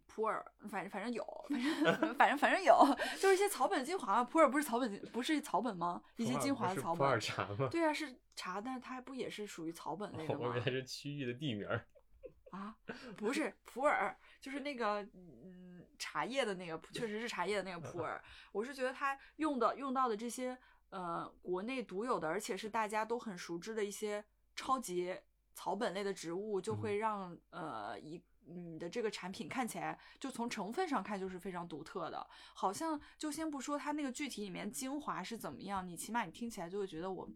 [0.07, 1.61] 普洱，反正反正有，反
[1.99, 2.73] 正反正反正有，
[3.19, 4.23] 就是一些草本精华嘛。
[4.23, 6.01] 普洱不是草本，不是草本吗？
[6.15, 6.99] 一些精华的草本。
[6.99, 7.67] 普洱茶吗？
[7.69, 10.41] 对啊，是茶，但是它不也是属于草本类的 吗？
[10.43, 11.67] 我以为它是区域的地名。
[12.51, 12.73] 啊，
[13.17, 18.21] 不是普洱，就是那个嗯茶叶的那个，确实是茶叶的那个普洱。
[18.53, 20.57] 我是觉得它用的用到的这些
[20.91, 24.23] 呃国内独有的，而且是大家都很熟知的一些。
[24.55, 25.15] 超级
[25.53, 37.27] 草本类的植物，就会让、呃一你的这个产品看起来就从成分上看就是非常独特的，好像就先不说它那个具体里面精华是怎么样，你起码你听起来就会觉得我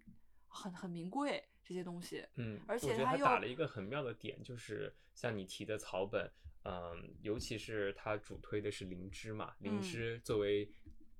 [0.48, 2.24] 很很名贵这些东西。
[2.36, 6.32] 嗯，而且它又他打了一个很妙的点，就是像你提的草本，
[6.64, 10.72] 嗯，尤其是他主推的是灵芝嘛，灵嗯芝作为，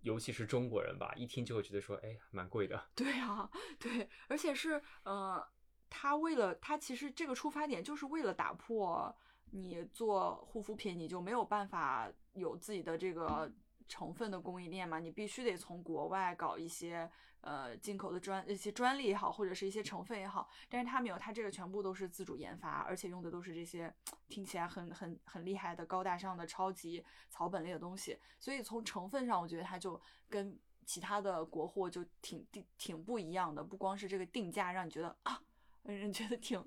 [0.02, 2.90] 尤其是中国人吧，一听就会觉得说，哎，蛮贵的。
[2.94, 5.44] 对啊， 对，而且是呃，
[5.90, 9.16] 他为了他其实这个出发点就是为了打破
[9.52, 13.52] 你做护肤品你就没有办法有自己的这个
[13.88, 17.10] 成分的供应链嘛，你必须得从国外搞一些
[17.42, 23.92] 呃进口的专一些专利也好，或者是一些成分也好，但是他没有，他这个全部都是自主研发，而且用的都是这些
[24.28, 30.00] 听起来很很很厉害的高大上的超级草本类的东西，所以从成分上，我觉得它就
[30.30, 35.42] 跟其他的国货就挺挺挺不一样的，不光是这个定价让你觉得啊，
[35.84, 36.64] 让人觉得挺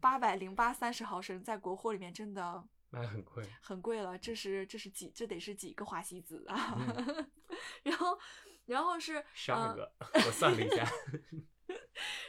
[0.00, 6.74] 八百零八三十毫升，在国货里面真的卖很贵，很贵了，这是这是几这得是几个花西子啊？
[6.78, 7.30] 嗯
[7.84, 8.18] 然后
[8.66, 9.92] 然后是十二呃个，
[10.26, 10.84] 我算了一下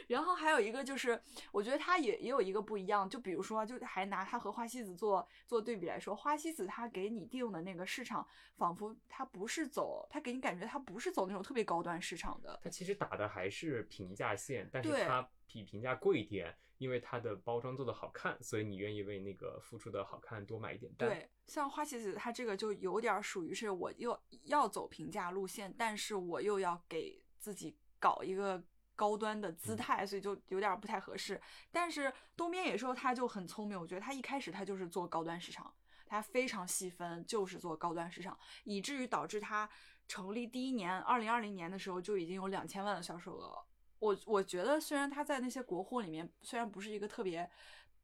[0.08, 21.08] 然后还有一个就是，我觉得它也也有一个不一样，就比如说，就还拿它和花西子做做对比来说，花西子它给你定的那个市场，仿佛它不是走，它给你感觉它不是走那种特别高端市场的，它其实打的还是平价线，但是对它比平价贵一点，因为它的包装做的好看，所以你愿意为那个付出的好看多买一点单。
[21.08, 28.62] 对，像花西子它这个就有点儿属于是我又要走平价路线，但是我又要给自己搞一个
[28.94, 31.40] 高端的姿嗯态，所以就有点儿不太合适。
[31.70, 35.72] 但是东边野兽他就很聪明，我觉得他一开始他就是做高端市场，
[36.06, 39.68] 他非常细分，就是做高端市场，以至于导致他
[40.06, 43.58] 成立第一年，二零二零年的时候就已经有两千万的销售额。
[43.98, 47.48] 我我觉得虽然他在那些国货里面虽然不是一个特别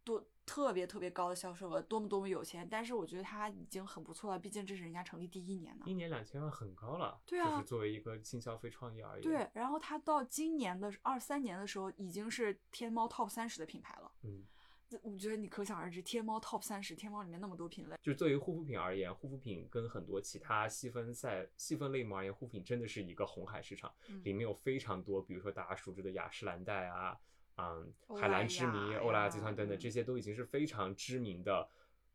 [0.09, 5.85] 多特别特别高的销售额，多么多么有钱，但是我觉得他已经很不错了，毕竟这是人家成立第一年呢。
[5.87, 14.11] 一年两千万很高了，对啊就是作为一个新消费创业而言，对，然后他到今年的二三年的时候，已经是天猫 top 三十的品牌了。
[14.23, 14.47] 嗯，
[14.89, 27.21] 这我觉得你可想而知，天猫 top 三十，天猫里面那么多品类，就作为护肤品而言，护肤品跟很多其他细分赛细分类目而言，护肤品真的是一个红海市场，嗯里面有非常多，比如说大家熟知的雅诗兰黛啊，
[27.59, 31.69] 嗯，海蓝之谜、欧莱雅集团等等，嗯这些都已经是非常知名的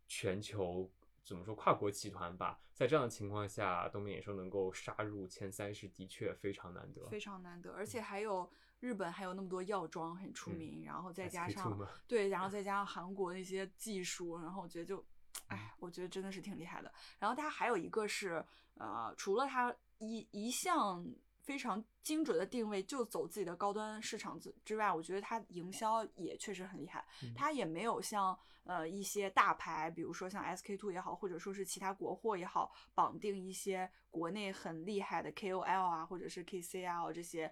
[0.07, 0.89] 全球
[1.23, 2.59] 怎么说跨国集团吧。
[2.73, 7.05] 在这样的情况下，东面野兽能够杀入前三十，的确非常难得。
[7.09, 11.77] 非常难得，而且还有日本还有那么多药妆很出嗯名，然后再加上
[12.07, 15.05] 对，然后再加上韩国那些技术，然后我觉得就，
[15.47, 16.91] 哎，我觉得真的是挺厉害的。
[17.19, 18.43] 然后它还有一个是，
[18.75, 21.05] 呃，除了它一一项
[21.43, 27.05] 非常精准的定位，就走自己的高端市场之之外，我觉得它营销也确实很厉害。
[27.21, 37.51] 嗯它也没有像呃一些大牌，比如说像 SK two 也好，或者说是其他国货也好，绑定一些国内很厉害的 KOL 啊，或者是 KCL 这些，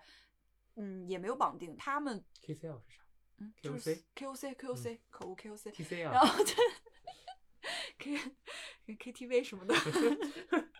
[0.76, 1.76] 嗯，也没有绑定。
[1.76, 3.04] 他们 KCL 是啥
[3.40, 6.56] 嗯，就是 KOC KOC KOC 口误 KOC，？TCL 然后这
[8.00, 8.18] K
[8.88, 9.76] KTV 什么的，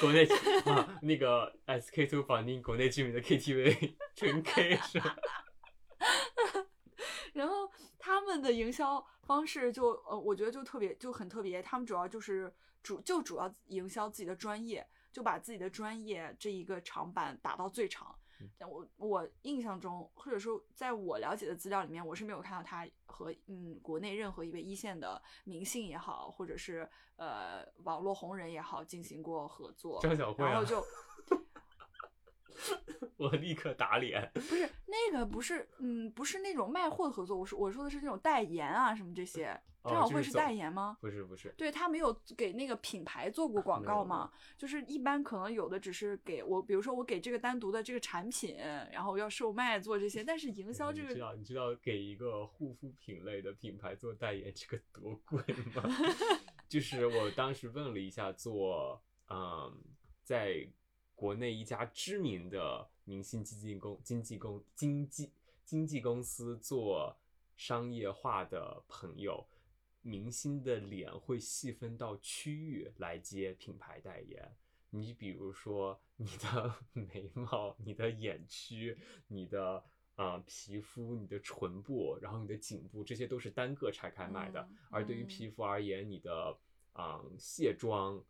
[0.00, 0.24] 国内
[0.64, 5.16] 啊，那个 SK two 绑定国内知名的 KTV 纯 K 是吧？
[7.32, 12.52] 然后他们的营销方式就呃，我觉得就特别就很特别，他们主要就是
[12.82, 18.16] 主就主要营销自己的专业，就把自己的专业这一个长板打到最长。
[18.58, 30.00] 但我我印象中，或者说在我了解的资料里面，我是没有看到他和嗯国内任何一位一线的明星也好，或者是呃网络红人也好进行过合作。
[30.02, 30.84] 张小慧啊然后就
[33.16, 34.30] 我立刻打脸。
[34.34, 39.60] 不是那个不是嗯不是那种卖货的合作，我说我说的是那种代言啊什么这些。
[39.90, 40.96] 哦张小慧是代言吗？
[41.00, 48.56] 不是不是，对他没有给那个品牌做过广告嘛，就是一般可能有的只是给我，比如说我给这个单独的这个产品，
[48.92, 55.42] 然后要售卖做这些，但是营销这个你知道你知道给一个护肤品类的品牌做代言这个多贵
[55.74, 55.82] 吗？
[56.68, 59.76] 就是我当时问了一下做，嗯，
[60.22, 60.66] 在
[61.14, 65.30] 国内一家知名的明星基金公经纪公经纪
[65.64, 67.14] 经纪公司做
[67.56, 69.46] 商业化的朋友。
[70.02, 74.56] 明星的脸会细分到区域来接品牌代言，
[74.90, 78.96] 你比如说你的 眉毛、你的眼区、
[79.28, 79.84] 你的
[80.16, 84.60] 呃皮肤、你的唇部，然后你的颈部，这些都是单个拆开卖的。
[84.70, 86.58] 嗯而对于嗯皮肤而言，你的
[86.94, 88.24] 嗯卸妆、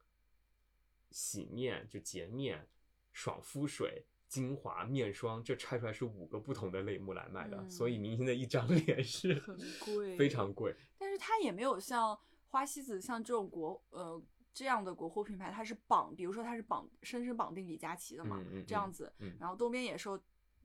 [1.11, 2.66] 洗面就洁面、
[3.12, 4.05] 爽肤水。
[4.29, 10.73] 精华面霜，这拆出来是五个不同的类目来卖的，嗯所以明星的一张脸是很贵非常贵。
[11.21, 12.18] 它也没有像
[12.49, 14.21] 花西子像这种国呃
[14.53, 19.12] 这样的国货品牌，它是绑，比如说它是绑深深绑定李佳琦的嘛，这样子。
[19.18, 20.18] 嗯然后东边野兽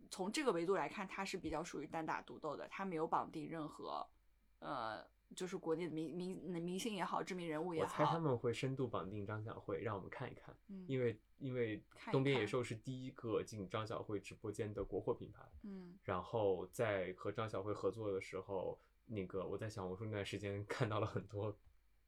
[0.10, 4.08] 从这个维度来看，它是比较属于单打独斗的，它没有绑定任何
[4.60, 21.58] 呃就是国内的明明明星也好，知名人物也好我猜他，们会深度绑定张小慧，让我们看一看，嗯因为因为东边野兽是第一个进张小慧直播间的国货品牌，嗯然后在和张小慧合作的时候，那个我在小红书那段时间 看到了很多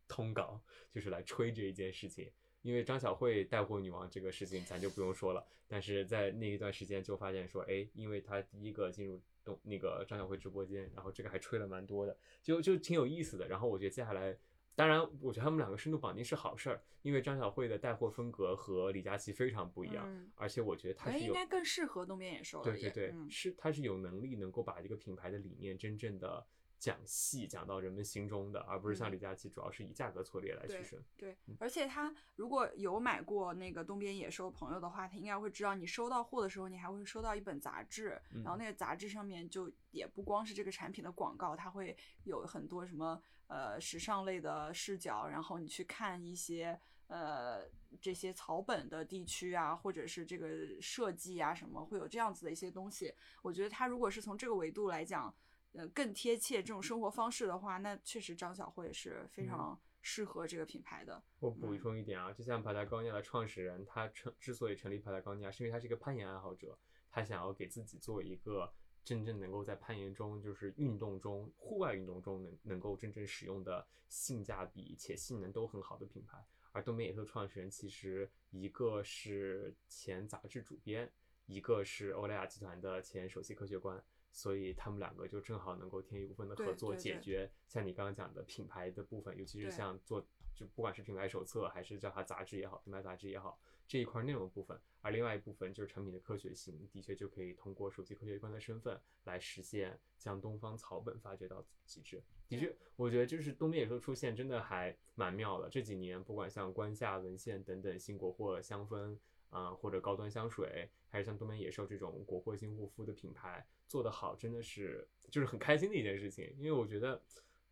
[0.08, 2.32] 通稿，就是来吹这一件事情。
[2.64, 13.48] 因为张小慧带货女王这个事情咱就不用说了，但是在那一段时间就发现说，哎，因为她第一个进入东那个张小慧直播间，然后这个还吹了蛮多的，就就挺有意思的。
[13.48, 14.38] 然后我觉得接下来。
[14.76, 22.62] 当然，我觉得他们两个深度绑定是好事儿，因为张小慧的带货风格和李佳琦非常不一样，嗯而且我觉得她应该更适合东边野兽。
[22.62, 26.46] 对对对，嗯是她是有能力能够把这个品牌的理念真正的
[26.80, 31.04] 讲细，讲到人们心中的，而不是像嗯李佳琦主要是以价格策略来取胜。
[31.18, 47.68] 对嗯，而且他如果有买过那个东边野兽朋友的话，他应该会知道，你收到货的时候，你还会收到一本杂志，然后嗯那个杂志上面就也不光是这个产品的广告，它会有很多什么呃时尚类的视角，然后你去看一些呃
[48.00, 53.14] 这些草本的地区啊，或者是这个设计啊什么，会有这样子的一些东西。
[53.42, 55.34] 我觉得他如果是从这个维度来讲，
[55.78, 61.22] 呃，更贴切这种生活方式的话，那确实张小慧是非嗯常适合这个品牌的。
[61.40, 66.76] 我补嗯充一点啊，就像帕塔高尼亚的创始人，他成之所以成立帕塔高尼亚，是因为他是一个攀岩爱好者，
[67.12, 68.74] 他想要给自己做一个
[69.04, 76.44] 真正能够在攀岩中，就是运动中、户外运动中能能够真正使用的性价比且性能都很好的品牌。
[76.72, 81.12] 而东边野兽创始人其实一个是前杂志主编，
[81.46, 102.22] 一个是欧莱雅集团的前首席科学官，所以他们两个就正好能够天衣无缝的合作，解决像你刚刚讲的品牌的部分，尤其是像做就不管是品牌手册还是叫它杂志也好，品牌杂志也好，这一块内容部分，而另外一部分就是产品的科学性，的确就可以通过首席科学官的身份来实现将东方草本发掘到极致。
[102.48, 105.70] 的确，我觉得就是东边野兽出现真的还蛮妙的。
[105.70, 109.18] 这几年不管像关夏文献等等新国货香氛
[109.50, 116.54] 啊、或者高端香水，还是像东边野兽这种国货新护肤的品牌做得好，真的是就是很开心的一件事情。
[116.58, 117.22] 因为我觉得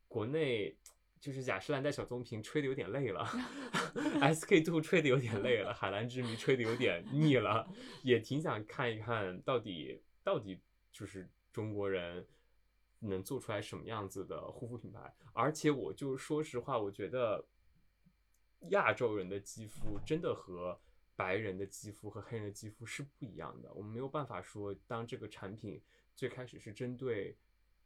[0.07, 0.75] 国内
[1.19, 3.25] 就是雅诗兰黛小棕瓶吹的有点累了，
[4.21, 7.67] SK two 吹的有点累了，海蓝之谜吹的有点腻了，
[8.03, 10.59] 也挺想看一看到底到底
[10.91, 12.25] 就是中国人
[12.99, 15.13] 能做出来什么样子的护肤品牌。
[15.33, 17.45] 而且我就说实话，我觉得
[18.69, 20.79] 亚洲人的肌肤真的和
[21.15, 23.73] 白人的肌肤和黑人的肌肤是不一样的。
[23.73, 25.81] 我们没有办法说，当这个产品
[26.15, 27.37] 最开始是针对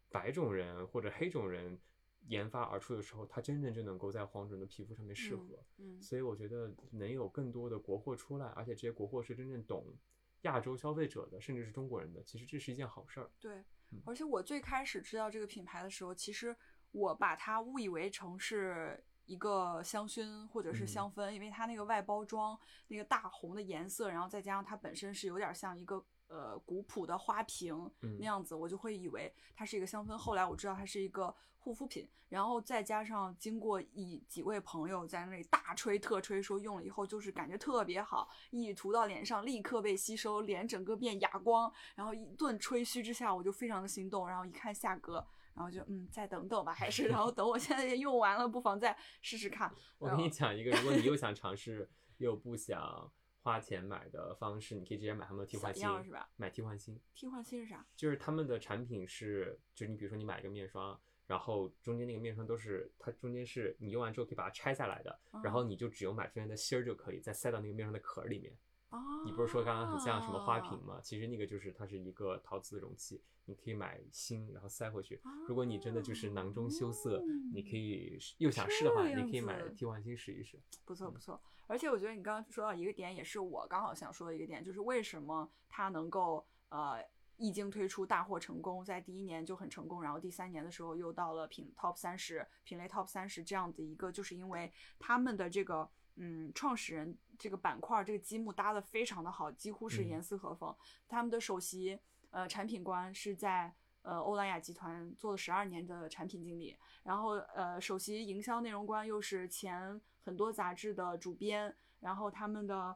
[0.09, 1.79] 白种人或者黑种人
[2.27, 5.63] 研发而出的时候，它真正就能够在黄种人的皮肤上面适合。
[5.77, 9.97] 嗯，所以我觉得能有更多的国货出来，而且这些国货是真正懂
[10.41, 13.31] 亚洲消费者的，甚至是中国人的，其实这是一件好事儿。
[13.39, 13.57] 对
[13.91, 14.01] 嗯。
[14.05, 16.55] 而且我最开始知道这个品牌的时候，其实
[16.91, 26.05] 我把它误以为成是一个香薰或者是嗯香氛，因为它那个外包装那个大红的颜色，然后再加上它本身是有点像一个。
[26.29, 30.15] 呃，古朴的花瓶嗯那样子，我就会以为它是一个香氛。
[30.15, 41.71] 后来我知道它是一个护肤品，然后再加上经过一几位朋友在那里大吹特吹，说用了以后就是感觉特别好，一涂到脸上立刻被吸收，脸整个变哑光。
[41.95, 44.27] 然后一顿吹嘘之下，我就非常的心动。
[44.29, 45.25] 然后一看价格，
[45.55, 49.73] 然后就嗯，再等等吧，还是然后等我现在用完了，不妨再试试看。
[49.97, 53.11] 我跟你讲一个，如果你又想尝试又不想
[53.49, 56.99] 花钱买的方式，你可以直接买他们的替换芯是吧，买替换芯。
[57.15, 57.83] 替换芯是啥？
[57.95, 60.95] 就是他们的产品是，就是你比如说你买一个面霜，
[61.25, 68.55] 然后中间那个面霜都是它中间是你用完之后可以把它拆下来的，然后你就只有买中间的芯儿就可以，再塞到那个面霜的壳里面。
[68.91, 70.99] 哦，你不是说刚刚很像什么花瓶吗？
[71.03, 75.19] 其实那个就是它是一个陶瓷的容器，你可以买芯然后塞回去。
[75.47, 77.23] 如果你真的就是囊中羞涩，
[77.53, 80.59] 你可以又想试的话，你可以买替换芯试一试。
[80.85, 81.39] 不错不错，
[81.69, 86.97] 而且我觉得你刚刚说到一个点，也是我刚好想说的一个点，就是为什么它能够呃
[87.37, 100.75] 一经推出大获成功，在第一年就很成功，然后第三年的时候又到了品 top 三十品类 top 三十这样的一个，就是因为他们的这个嗯创始人这个板块这个积木搭的非常的好，几乎是嗯严丝合缝。
[101.07, 101.99] 他们的首席
[102.31, 112.95] 呃产品官是在呃欧莱雅集团做了十二年的产品经理，然后呃首席营销内容官又是前很多杂志的主编，然后他们的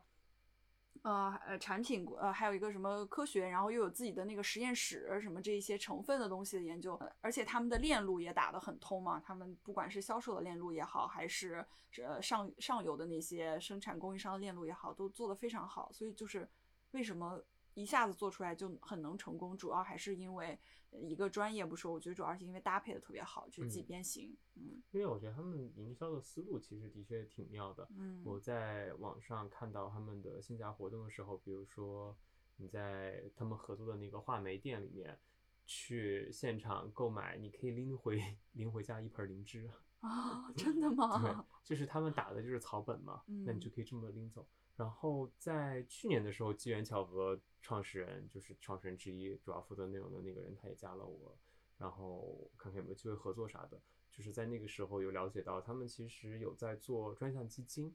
[1.02, 11.66] 呃呃产品呃还有一个什么科学，然后又有自己的那个实验室什么这一些成分的东西的研究，而且他们的链路也打得很通嘛，他们不管是销售的链路也好，还是
[11.98, 16.48] 呃上上游的那些生产供应商的链路也好，都做得非常好，所以就是
[16.92, 20.58] 为什么一下子做出来就很能成功，主要还是因为
[20.92, 27.88] 一个专业不说，我觉得主要是因为搭配的特别好，就是几嗯边形，嗯因为我觉得他们营销的思路其实的确挺妙的。
[27.98, 32.16] 嗯我在网上看到他们的线下活动的时候，比如说
[32.58, 35.18] 你在他们合作的那个话梅店里面
[35.66, 38.22] 去现场购买，你可以拎回
[38.52, 39.70] 拎回家一盆灵芝。
[40.02, 44.46] 啊，真的对吗？，就是他们打的就是草本嘛，那你就嗯可以这么拎走。
[44.76, 51.38] 然后在去年的时候，机缘巧合，创始人就是创始人之一，主要负责内容的那个人，他也加了我，
[51.78, 53.80] 然后看看有没有机会合作啥的。
[54.12, 57.94] 就是在那个时候有了解到，他们其实有在做专项基金，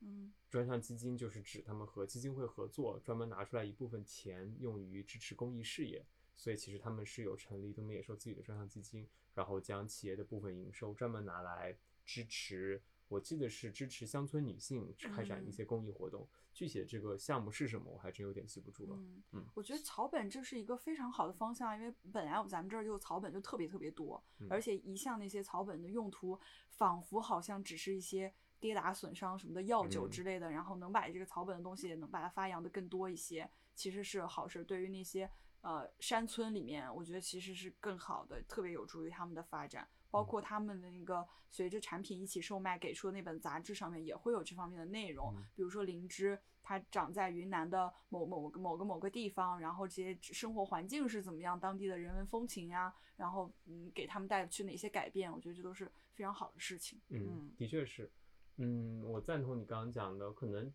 [0.00, 6.04] 嗯专项基金就是指他们和基金会合作，专门拿出来一部分钱用于支持公益事业。
[6.36, 11.76] 所以其实他们是有成立东北野兽自己的专项基金，然后将企业的部分营收专门拿来
[12.06, 16.26] 支持，我记得是支持乡村女性开展一些公益活动。
[16.52, 18.96] 具体的这个项目是什么，我还真有点记不住了。
[18.96, 26.38] 嗯嗯我觉得草本这是一个非常好的方向，因为本来咱们这儿就草本就特别特别多，嗯而且一向那些草本的用途，
[26.68, 34.64] 仿佛好像只是一些跌打损伤什么的药酒嗯之类的，然后能把这个草本的东西能把它发扬的更多一些，其实是好事。
[34.64, 35.28] 对于那些
[35.62, 39.88] 呃山村里面，我觉得其实是更好的，特别有助于他们的发展。
[40.12, 57.00] 包括他们的那个随着产品一起售卖给出的那本杂志上面也会有这方面的内容，嗯比如说灵芝，它长在云南的某某个某个某个地方，然后这些生活环境是怎么样，当地的人文风情呀，然后嗯给他们带去哪些改变，我觉得这都是非常好的事情。
[57.10, 58.10] 嗯，的确是。
[58.56, 60.74] 嗯，我赞同你刚刚讲的，可能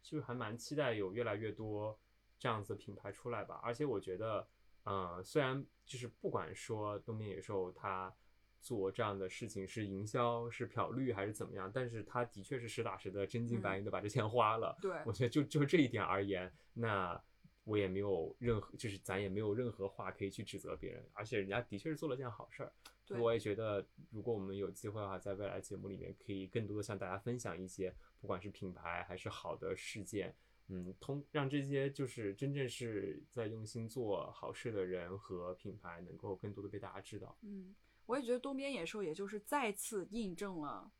[0.00, 1.98] 就还蛮期待有越来越多
[2.38, 3.60] 这样子品牌出来吧。
[3.62, 4.46] 而且我觉得，
[4.84, 8.14] 呃，虽然就是不管说东边野兽它
[8.60, 14.76] 做这样的事情是营销、是漂绿还是怎么样，但是它的确是实打实的、真金白银的把这钱花了。
[14.80, 17.20] 对我觉得就就这一点而言，那
[17.64, 22.72] 我也没有任何，就是咱也没有任何话可以去指责别人，而且人家的确是做了件好事儿。
[23.04, 30.34] 对我也觉得，如果我们有机会的话，在未来节目里面，可以更多的向大家分享一些，不管是品牌还是好的事件，
[30.68, 37.36] 嗯，通让这些就是真正是在用心做好事的人和品牌，能够更多的被大家知道。
[37.42, 37.74] 嗯，
[38.06, 40.90] 我也觉得东边野兽也就是再次印证了，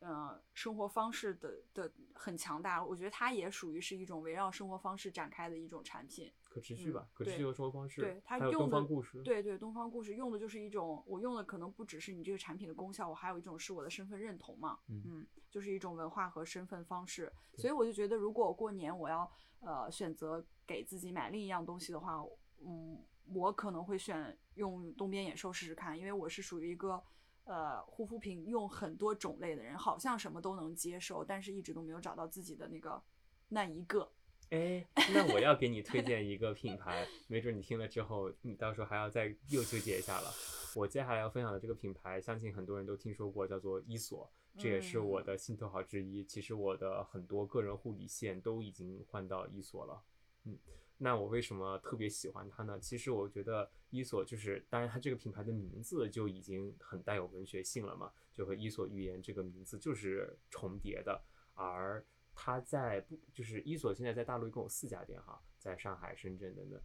[0.00, 2.84] 呃，生活方式的的很强大。
[2.84, 6.32] 我觉得它也属于是一种围绕生活方式展开的一种产品。
[6.58, 17.32] 可持续吧，可持续的生活方式，对它用的东方故事，对对，东方故事用的就是一种，我用的可能不只是你这个产品的功效，我还有一种是我的身份认同嘛，嗯就是一种文化和身份方式。
[17.56, 19.30] 所以我就觉得，如果我过年我要
[19.60, 22.22] 呃选择给自己买另一样东西的话，
[22.64, 23.02] 嗯，
[23.34, 27.02] 我可能会选用东边野兽试试看，因为我是属于一个。
[27.50, 33.02] 呃，护肤品用很多种类的人，好像什么都能接受，但是一直都没有找到自己的那个
[33.48, 34.12] 那一个。
[34.50, 40.32] 哎，那我要给你推荐一个品牌，没准你听了之后，你到时候还要再又纠结一下了。
[40.74, 46.24] 我接下来要分享的这个品牌，相信很多人都听说过，叫做伊索，这也是我的心头好之一。
[46.24, 50.02] 其实我的很多个人护理线都已经换到伊索了，
[50.44, 50.58] 嗯。
[51.00, 52.76] 那我为什么特别喜欢它呢？
[52.80, 61.22] 其实我觉得伊索就是，当然它这个品牌的名字就已经很带有文学性了嘛，就和伊索寓言这个名字就是重叠的，
[61.54, 62.04] 而
[62.40, 66.80] 它在不就是伊索现在在大陆一共有四家店哈，在上海、深圳等等。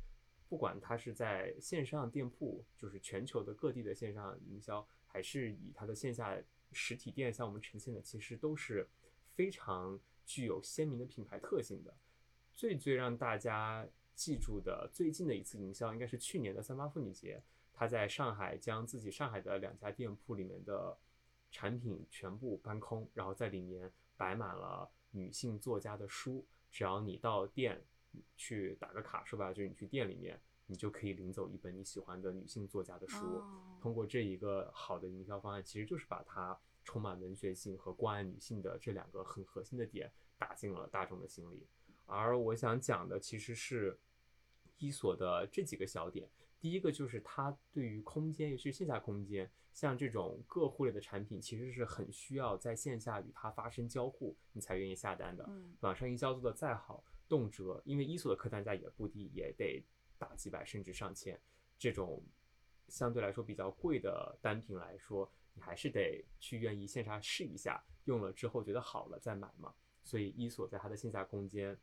[0.49, 6.35] 不管它是在线上店铺，就是全球的各地的线上营销，还是以它的线下
[6.71, 8.89] 实体店向我们呈现的，其实都是
[9.35, 11.93] 非常具有鲜明的品牌特性的。
[12.55, 17.39] 最最让大家记住的最近的一次营销，应该是去年的三八妇女节，
[17.71, 20.97] 他在上海将自己上海的两家店铺里面的
[21.51, 27.81] 产品全部搬空，然后在里面摆满了女性作家的书，只要你到店
[28.35, 33.17] 去打个卡，说白了就是你去店里面，你就可以领走一本你喜欢的女性作家的书。
[33.17, 41.67] 哦通过这一个好的营销方案，其实就是把它充满文学性和关爱女性的这两个很核心的点打进了大众的心里。
[42.05, 43.99] 而我想讲的其实是
[44.77, 46.29] 伊索的这几个小点。
[46.63, 55.43] 第一个就是它对于空间，尤其是线下空间，像这种个护类的产品，其实是很需要在线下与它发生交互，你才愿意下单的。
[55.49, 59.85] 嗯网上营销做的再好，动辄因为伊索的客单价也不低，也得
[60.17, 61.37] 大几百甚至上千，
[61.77, 62.23] 这种
[62.87, 69.75] 相对来说比较贵的单品来说，你还是得去愿意线下试一下，用了之后觉得好了再买嘛。
[70.01, 71.77] 所以伊索在它的线下空间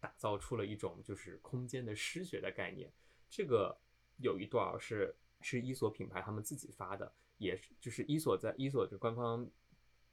[0.00, 2.90] 打造出了一种就是空间的诗学的概念。
[3.32, 3.74] 这个
[4.18, 9.48] 有一段是是伊索品牌他们自己发的，也是就是伊索在伊索的官方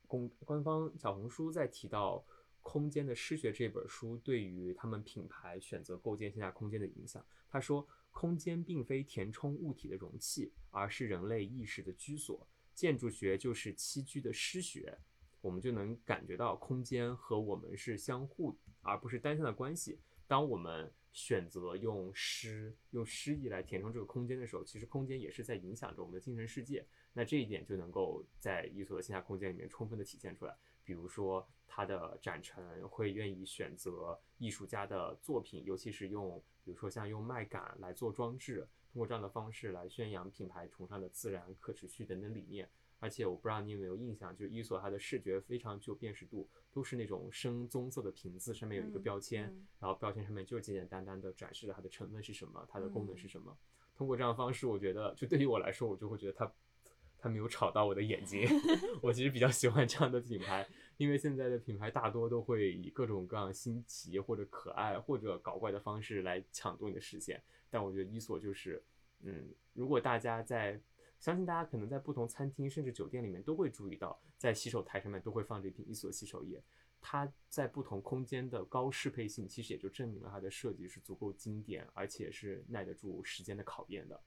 [0.08, 2.24] 公官方小红书在提到
[2.62, 7.22] 空间的诗学这本书对于他们品牌选择构建线下空间的影响。
[7.50, 12.48] 他说，空间并非填充物体的容器，而是人类意识的居所。
[12.74, 14.98] 建筑学就是栖居的诗学。
[15.42, 20.00] 我们就能感觉到空间和我们是相互，而不是单向的关系。
[20.28, 26.86] 当我们选择用诗、用诗意来填充这个空间的时候，其实空间也是在影响着我们的精神世界。
[27.14, 30.56] 那这一点就能够在艺术的线下空间里面充分的体现出来。
[30.84, 42.68] 比如说，它的展陈会愿意选择艺术家的作品，尤其是用，比如说像用麦秆来做装置，通过这样的方式来宣扬品牌崇尚的自然、可持续等等理念。
[43.00, 49.44] 而且我不知道你有没有印象，就是伊索它的视觉非常具有辨识度，都是那种深棕色的瓶子，上面有一个标签，
[49.80, 53.58] 然后标签上面就简简单单的展示了它的成分是什么，它的功能是什么。
[53.96, 56.54] 通过这样的方式，我觉得就对于我来说，我就会觉得它
[57.18, 58.48] 它没有吵到我的眼睛。
[59.04, 67.42] 我其实比较喜欢这样的品牌，因为现在的品牌大多都会以各种各样新奇或者可爱或者搞怪的方式来抢夺你的视线。
[67.70, 68.82] 但我觉得伊索就是，
[69.22, 70.80] 嗯，如果大家在
[71.20, 76.64] 相信大家可能在不同餐厅甚至酒店里面都会注意到，在洗手台上面都会放这瓶伊索洗手液。
[77.02, 84.22] 它在不同空间的高适配性，其实也就证明了它的设计是足够经典，而且是耐得住时间的考验的。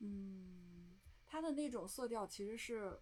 [0.00, 3.00] 嗯，它的那种色调其实是，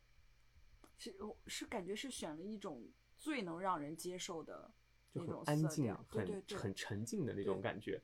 [0.98, 4.72] 其实是感觉是选了一种最能让人接受的。
[5.12, 8.00] 就很安静，很很沉静的那种感觉，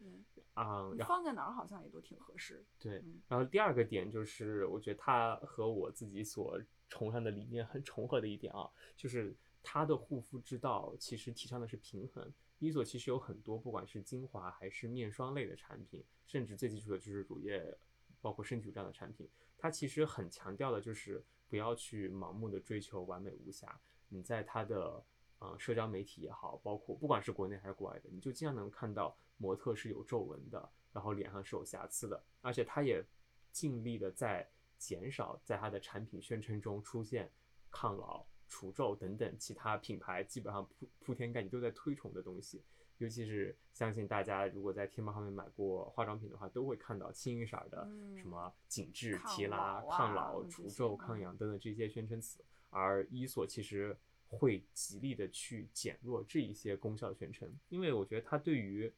[0.52, 2.64] 啊，放在哪儿好像也都挺合适。
[2.78, 12.30] 对，然后第二个点就是，我觉得它和我自己所崇尚的理念很重合的一点啊，就是它的护肤之道其实提倡的是平衡。
[12.58, 17.78] 伊索其实有很多，不管是精华还是面霜类的产品，甚至最基础的就是乳液，
[18.20, 23.80] 包括身体乳这样的产品，它其实很强调的就是不要去盲目的追求完美无瑕。
[24.08, 25.04] 你在它的
[25.38, 33.04] 啊，社交媒体也好，包括不管是国内还是国外的，你就经常能看到模特是有皱纹的，然后脸上是有瑕疵的，而且他也
[33.52, 37.30] 尽力的在减少在他的产品宣称中出现
[37.70, 42.64] 抗老、除皱等等其他品牌基本上铺铺天盖地都在推崇的东西。
[42.96, 53.96] 尤其是相信大家如果在天猫上面买过化妆品的话，都会看到清一色的什么紧致、提拉、抗老、除皱、抗氧等等这些宣称词，而伊索其实。
[54.28, 58.92] 会极力的去减弱这一些功效的宣称，因为我觉得它对于，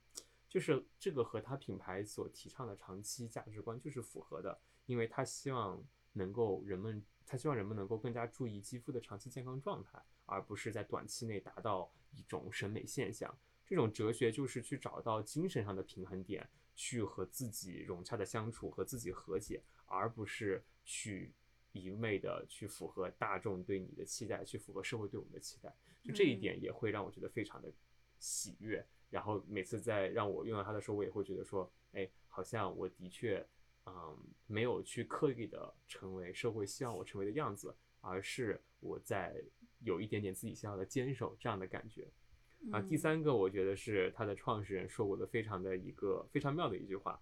[0.48, 5.80] 就是这个和它品牌所提倡的长期价值观就是符合的，因为他希望
[6.12, 13.32] 能够人们，他希望人们能够更加注意肌肤的长期健康状态，而不是在短期内达到一种审美现象。
[13.64, 21.32] 这种哲学就是去找到精神上的平衡点，去和自己融洽的相处，和自己和解，而不是去。
[21.72, 27.72] 一味的去符合大众对你的期待，去符合社会对我们的期待，就这一点也会让我觉得非常的
[28.18, 28.84] 喜悦。
[29.08, 33.44] 然后每次在让我用到它的时候，我也会觉得说，哎，好像我的确，
[33.86, 34.16] 嗯，
[34.46, 39.42] 没有去刻意的成为社会希望我成为的样子，而是我在
[39.80, 42.08] 有一点点自己想要的坚守这样的感觉。
[42.70, 47.20] 啊，第三个我觉得是它的创始人说过的非常的一个非常妙的一句话，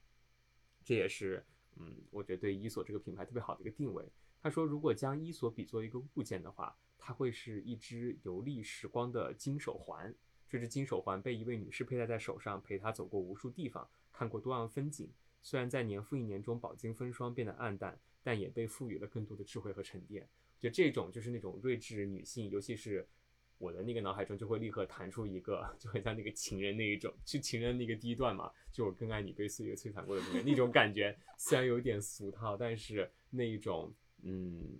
[0.84, 1.44] 这也是
[1.76, 4.04] 嗯，我觉得对伊索这个品牌特别好的一个定位。
[4.40, 10.14] 他说：“如果将伊索比作一个物件的话，它会是一只游历时光的金手环。
[10.48, 15.12] 这只金手环被一位女士佩戴在手上，陪她走过无数地方，看过多样风景。
[15.42, 20.28] 虽然在年复一年中饱经风霜，变得暗淡，但也被赋予了更多的智慧和沉淀。
[20.58, 23.06] 就这种，就是那种睿智女性，尤其是
[23.58, 31.18] 我的那个脑海中就会立刻弹出一个，就很像那个情人那一种，就情人那个第一段嘛，就我更爱你被岁月摧残过的那个那种感觉。
[31.36, 33.92] 虽然有点俗套，但是那一种。”
[34.22, 34.78] 嗯，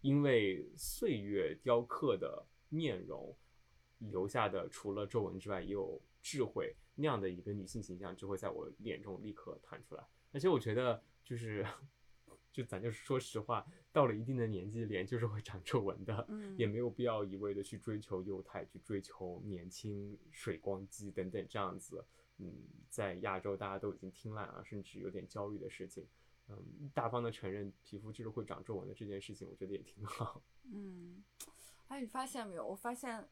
[0.00, 3.34] 因为岁月雕刻的面容
[3.98, 10.04] 留下的，除了皱纹之外，也有智慧那样的一个女性形象，就会在我脸中立刻弹出来。
[10.32, 11.66] 而且我觉得，就是，
[12.52, 22.04] 就咱就是说实话，到了一定的年纪，脸就是会长皱纹的，也没有必要一味的去追求幼态，去追求年轻、水光肌等等这样子。
[22.38, 22.52] 嗯，
[22.88, 26.06] 在亚洲大家都已经听烂了，甚至有点焦虑的事情。
[26.48, 30.42] 嗯，大方的承认皮肤就是会长皱纹的这件事情，我觉得也挺好。
[30.72, 31.22] 嗯，
[31.88, 32.66] 哎，你发现没有？
[32.66, 33.28] 我发现，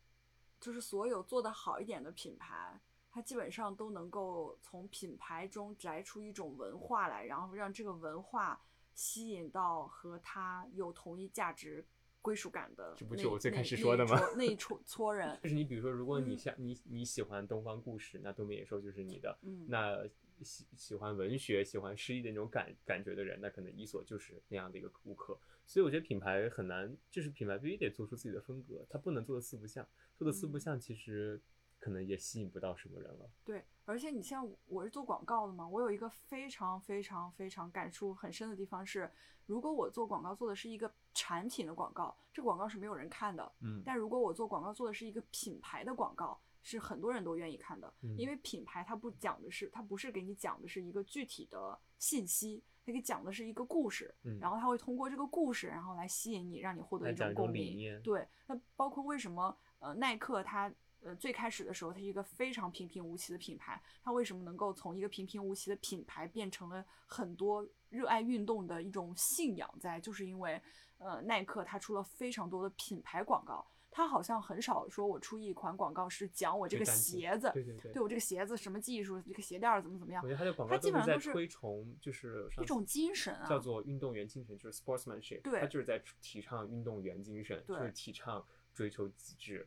[0.61, 8.61] 就是所有做的好一点的品牌，它基本上都能够从品牌中摘出一种文化来，然后让这个文化
[8.95, 11.85] 吸引到和它有同一价值
[12.21, 12.97] 归属感的那。
[12.97, 19.39] 这不就我最开始说的吗 那一撮撮人，就是你比如说，如果你嗯像你你喜欢东方故事，那东北野兽就是你的。
[19.43, 20.07] 嗯，那
[20.43, 25.39] 喜喜欢文学、喜欢诗意的那种感感觉的人，那可能伊索就是那样的一个顾客。
[25.65, 31.41] 所以我觉得品牌很难，就是品牌必须得做出自己的风格，它不能做的四不像，做的四不嗯像其实
[31.79, 33.31] 可能也吸引不到什么人了。
[33.45, 39.11] 对，而且你像我是做广告的嘛，我有一个非常非常非常感触很深的地方是，
[39.47, 43.53] 如果我做广告做的是一个产品的广告，这个广告是没有人看的。
[43.61, 58.03] 嗯但如果我做广告做的是一个品牌的广告，是很多人都愿意看的，嗯因为品牌它不讲的是，它不是给你讲的是一个具体的信息，它给讲的是一个故事，嗯然后它会通过这个故事，然后来吸引你，让你获得一种共鸣。
[58.03, 60.69] 对，那包括为什么呃耐克它
[61.03, 70.61] 呃最开始的时候它是一个非常平平无奇的品牌，它为什么能够从一个平平无奇的品牌变成了很多热爱运动的一种信仰在，就是因为
[70.99, 73.65] 呃耐克它出了非常多的品牌广告。
[73.97, 85.41] 它好像很少说，我出一款广告是讲我这个鞋子，对对对对我这个鞋子什么技术，这个鞋垫儿怎么怎么样我觉，得他的广告基本上都是推崇，就是一种精神啊，叫做运动员精神，就是 sportsmanship。
[85.41, 89.67] 对他就是在提倡运动员精神，就是提倡追求极致、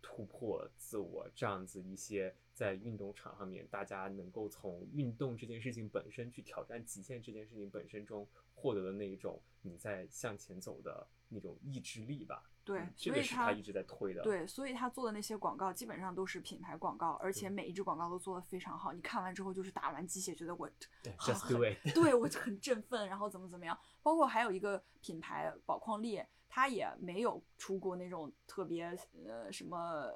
[0.00, 12.44] 突破自我这样子一些在运动场上面，大家能够从运动这件事情本身去挑战极限这件事情本身中获得的那一种你在向前走的那种意志力吧。
[12.62, 14.22] 对所以它个是他一直在推的。
[14.22, 18.92] 对，所以他做的那些广告基本上都是品牌广告，而且嗯每一支广告都做的非常好。
[18.92, 20.70] 你看完之后就是打完鸡血，觉得我
[21.02, 21.92] 对很很。
[21.94, 23.76] 对我就很振奋，然后怎么怎么样。
[24.02, 30.12] 包括还有一个品牌宝矿力，它也没有出过那种特别呃什么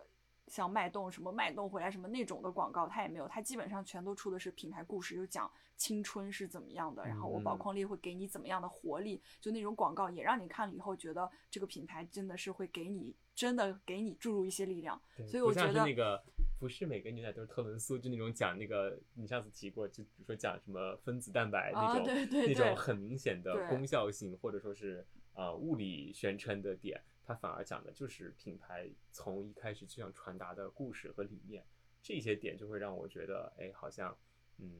[0.46, 15.00] 像脉动什么脉动回来什么那种的广告，它也没有，它基本上全都出的是品牌故事，就讲青春是怎么样的，然后我宝嗯矿力会给你怎么样的活力，就那种广告也让你看了以后觉得这个品牌真的是会给你真的给你注入一些力量。
[15.26, 16.22] 所以我觉得那个
[16.60, 31.64] 不是每个牛奶都是特仑苏，就那种讲那个你上次提过，就比如说讲什么分子蛋白那啊种、对对对那种很明显的功效性或者说是呃物理宣称的点，它反而讲的就是品牌从一开始就想传达的故事和理念，
[32.02, 34.16] 这些点就会让我觉得，哎，好像
[34.58, 34.70] 嗯。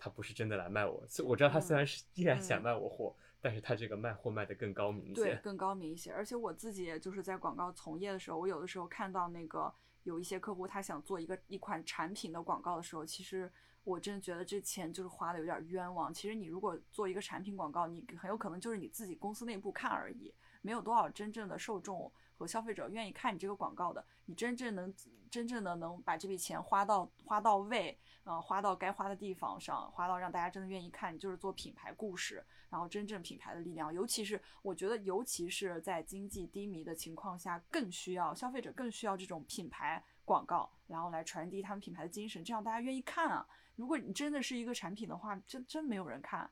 [0.00, 5.24] 他不是真的来卖我，虽我知道他虽然是依然想嗯卖我货，但是他这个卖货卖的更高明一些。
[5.24, 6.12] 对，更高明一些。
[6.12, 13.50] 而且我自己也就是在广告从业的时候，我有的时候看到那个有一些客户他想做一个一款产品的广告的时候，其实
[13.82, 16.14] 我真的觉得这钱就是花的有点冤枉。
[16.14, 20.32] 其实你如果做一个产品广告，你很有可能就是你自己公司内部看而已，
[20.68, 24.04] 没有多少真正的受众和消费者愿意看你这个广告的。
[24.26, 24.94] 你真正能
[25.30, 32.44] 真正的能把这笔钱花到花到位，呃，花到该花的地方上，花到让大家真的愿意看，你就是做品牌故事。
[32.68, 43.48] 然后真正品牌的力量，尤其是我觉得，尤其是在经济低迷的情况下，更需要消费者更需要这种品牌广告，然后来传递他们品牌的精神，这样大家愿意看啊。
[43.74, 46.50] 如果你真的是一个产品的话，真真没有人看。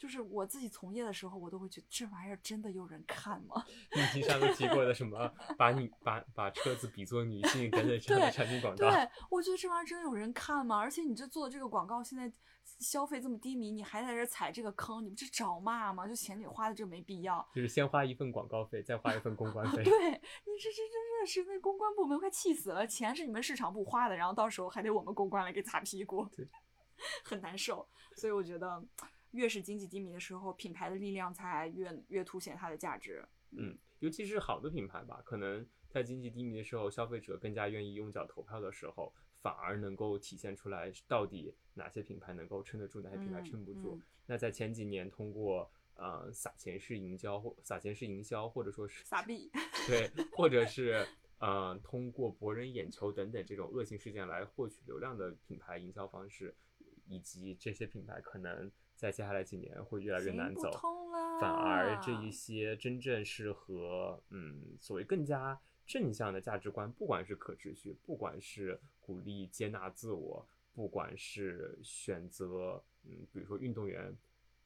[0.00, 3.62] 就是我自己从业的时候，我都会觉得这玩意儿真的有人看吗？
[3.94, 10.78] 你提上次提过的什么把女把把车子比作女性等等这样的对产品广告，对，我觉得这玩意儿真的有人看吗？
[10.78, 12.32] 而且你这做的这个广告，现在
[12.78, 16.08] 消费这么低迷，你还在这踩这个坑，你不是找骂吗？
[16.08, 17.46] 就钱你花的这没必要。
[17.54, 19.84] 就是先花一份广告费，再花一份公关费。
[19.84, 26.48] 对你这这真的是那公关部门快气死了，钱是你们市场部花的，然后到时候还得我们公关来给擦屁股对，
[27.22, 27.86] 很难受。
[28.16, 28.82] 所以我觉得，
[29.32, 33.24] 越是经济低迷的时候，品牌的力量才越越凸显它的价值。
[33.50, 39.12] 嗯，尤其是好的品牌吧，可能在经济低迷的时候，消费者更加愿意用脚投票的时候，
[39.42, 43.96] 反而能够体现出来到底哪些品牌能够撑得住，哪些品牌嗯撑不住。
[43.96, 49.50] 嗯那在前几年，通过呃撒钱式营销或撒钱式营销，或者说是撒币，
[49.88, 51.04] 对，或者是
[51.38, 56.54] 呃通过博人眼球等等这种恶性事件来获取流量的品牌营销方式，
[57.08, 58.70] 以及这些品牌可能
[59.00, 60.70] 在接下来几年会越来越难走。
[61.40, 74.16] 反而这一些真正适合嗯所谓更加正向的价值观，不管是可持续，不管是鼓励接纳自我，不管是选择嗯比如说运动员。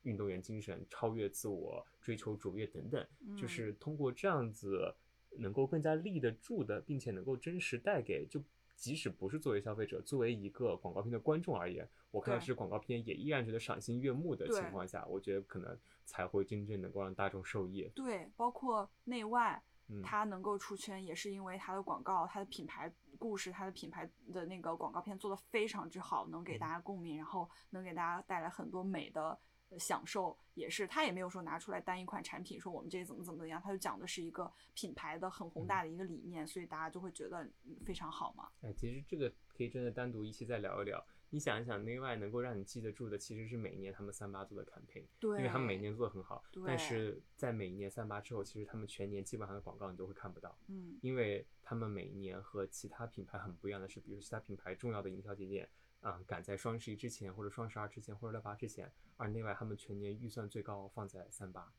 [0.03, 3.03] 运动员精神、超越自我、追求卓越等等，
[3.39, 4.95] 就嗯是通过这样子
[5.39, 8.39] 能够更加立得住的，并且能够真实带给，就
[8.77, 17.91] 即使不是作为消费者，作为一个广告片的观众而言，我看到对这广告片也依然觉得赏心悦目的情况下，我觉得可能才会真正能够让大众受益。
[17.95, 29.39] 对，包括内外，嗯它能够出圈，也是因为它的广告、它的品牌故事、它的品牌的那个广告片做的非常之好，能给大家共鸣，然后能给大家带来很多美的
[29.79, 37.49] 享受也是，他也没有说拿出来单一款产品说我们这怎么怎么样，他就讲的是一个品牌的很宏大的一个理念，所以大家就会觉得
[37.85, 38.49] 非常好嘛。
[38.63, 41.05] 哎，其实这个可以真的单独一期再聊一聊。
[41.31, 46.45] 你想一想，内外能够让你记得住的，其实是每一年他们三八做的 campaign，对，因为他们每年做的很好。
[46.53, 55.69] 对但是在每一年三八之后，其实他们全年基本上的广告你都会看不到，嗯因为他们每一年和其他品牌很不一样的是，比如其他品牌重要的营销节点。
[56.05, 61.73] 啊、赶在双十一之前，或者双十二之前，或者六八之前，而内外他们全年预算最高放在三八，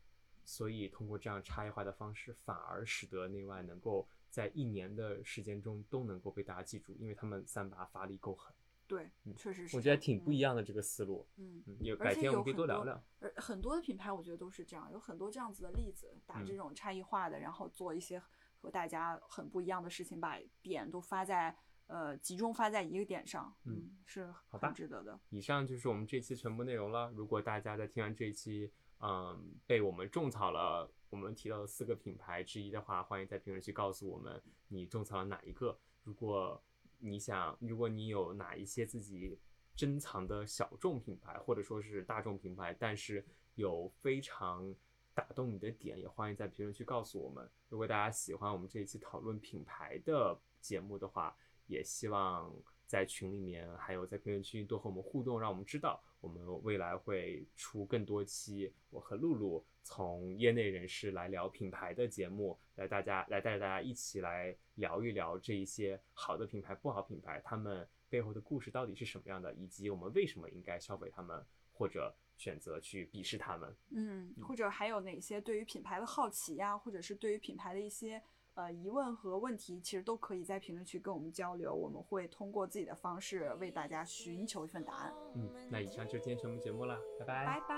[0.44, 8.52] 所以通过这样差异化的方式，反而使得内外能够在一年的时间中都能够被大家记住，因为他们三八发力够狠。
[8.88, 9.76] 对，嗯确实是。
[9.76, 10.40] 我觉得挺不一。
[10.40, 11.28] 样的这个思路。
[11.38, 13.04] 嗯，嗯，有改天我们可以多聊聊。
[13.20, 18.22] 而很多的品牌我觉得都是这样，有很多这样子的例子，打这嗯种差异化的，然后做一些
[18.62, 21.56] 和大家很不一样的事情，把点都发在
[21.88, 25.20] 呃集中发在一个点上，嗯嗯，是很值得的。
[25.30, 27.12] 以上就是我们这期全部内容了。
[27.12, 35.78] 如果大家在听完这一期，嗯，被我们种草了我们提到的四个品牌之一的话，欢迎在评论区告诉我们你种草了哪一个。
[36.04, 36.62] 如果
[37.00, 39.38] 你想，如果你有哪一些自己
[39.76, 43.24] 珍藏的小众品牌，或者说是大众品牌，但是
[43.56, 44.74] 有非常
[45.14, 47.50] 打动你的点，也欢迎在评论区告诉我们。
[47.70, 51.36] 如果大家喜欢我们这一期讨论品牌的节目的话，
[51.68, 52.54] 也希望
[52.86, 73.76] 在群里面还有在评论区多和我们互动，让我们知道我们未来会出更多期我和露露从业内人士来聊品牌的节目，来大家来带着大家一起来聊一聊这一些好的品牌、不好品牌，他们背后的故事到底是什么样的，以及我们为什么应该消费他们，或者选择去鄙视他们。
[73.90, 78.22] 嗯，或者还有哪些对于品牌的好奇呀，或者是对于品牌的一些
[78.56, 85.14] 呃疑问和问题，其实都可以在评论区跟我们交流，我们会通过自己的方式为大家寻求一份答案。
[85.36, 87.46] 嗯，那以上就是今天全部节目了，拜拜。
[87.46, 87.76] 拜拜。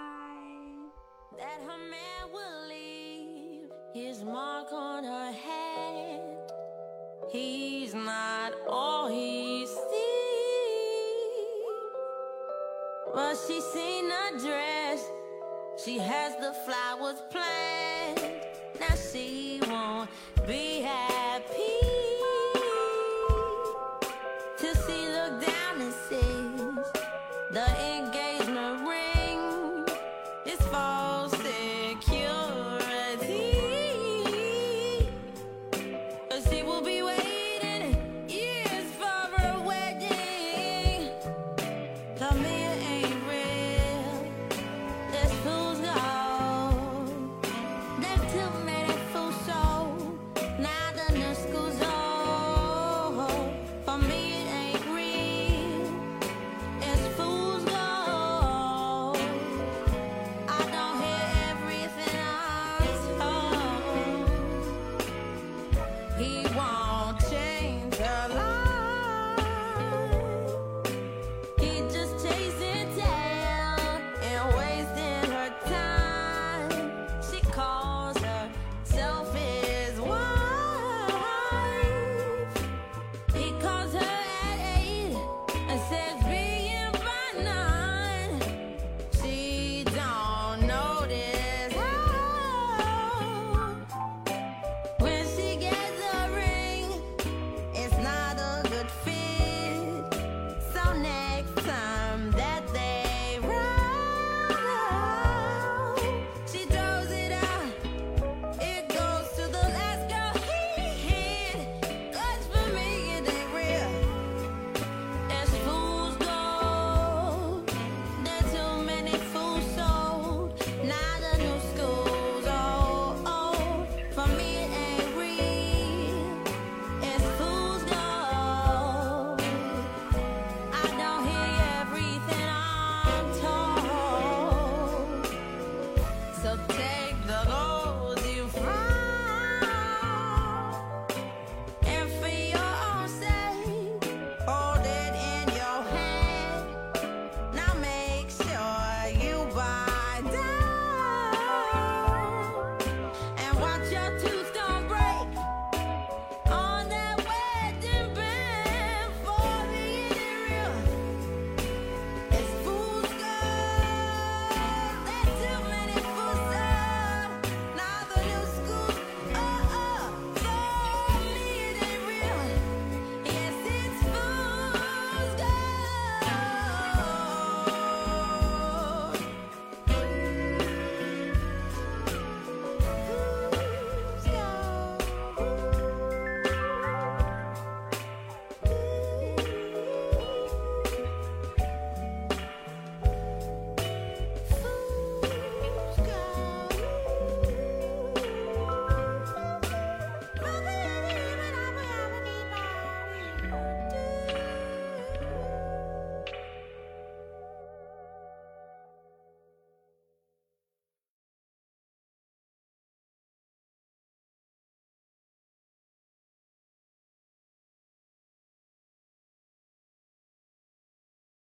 [1.38, 6.52] that her man will leave his mark on her head.
[7.30, 9.78] He's not all he seems,
[13.14, 15.06] but she's seen a dress.
[15.78, 18.22] She has the flowers planned.
[18.80, 19.47] Now she happy.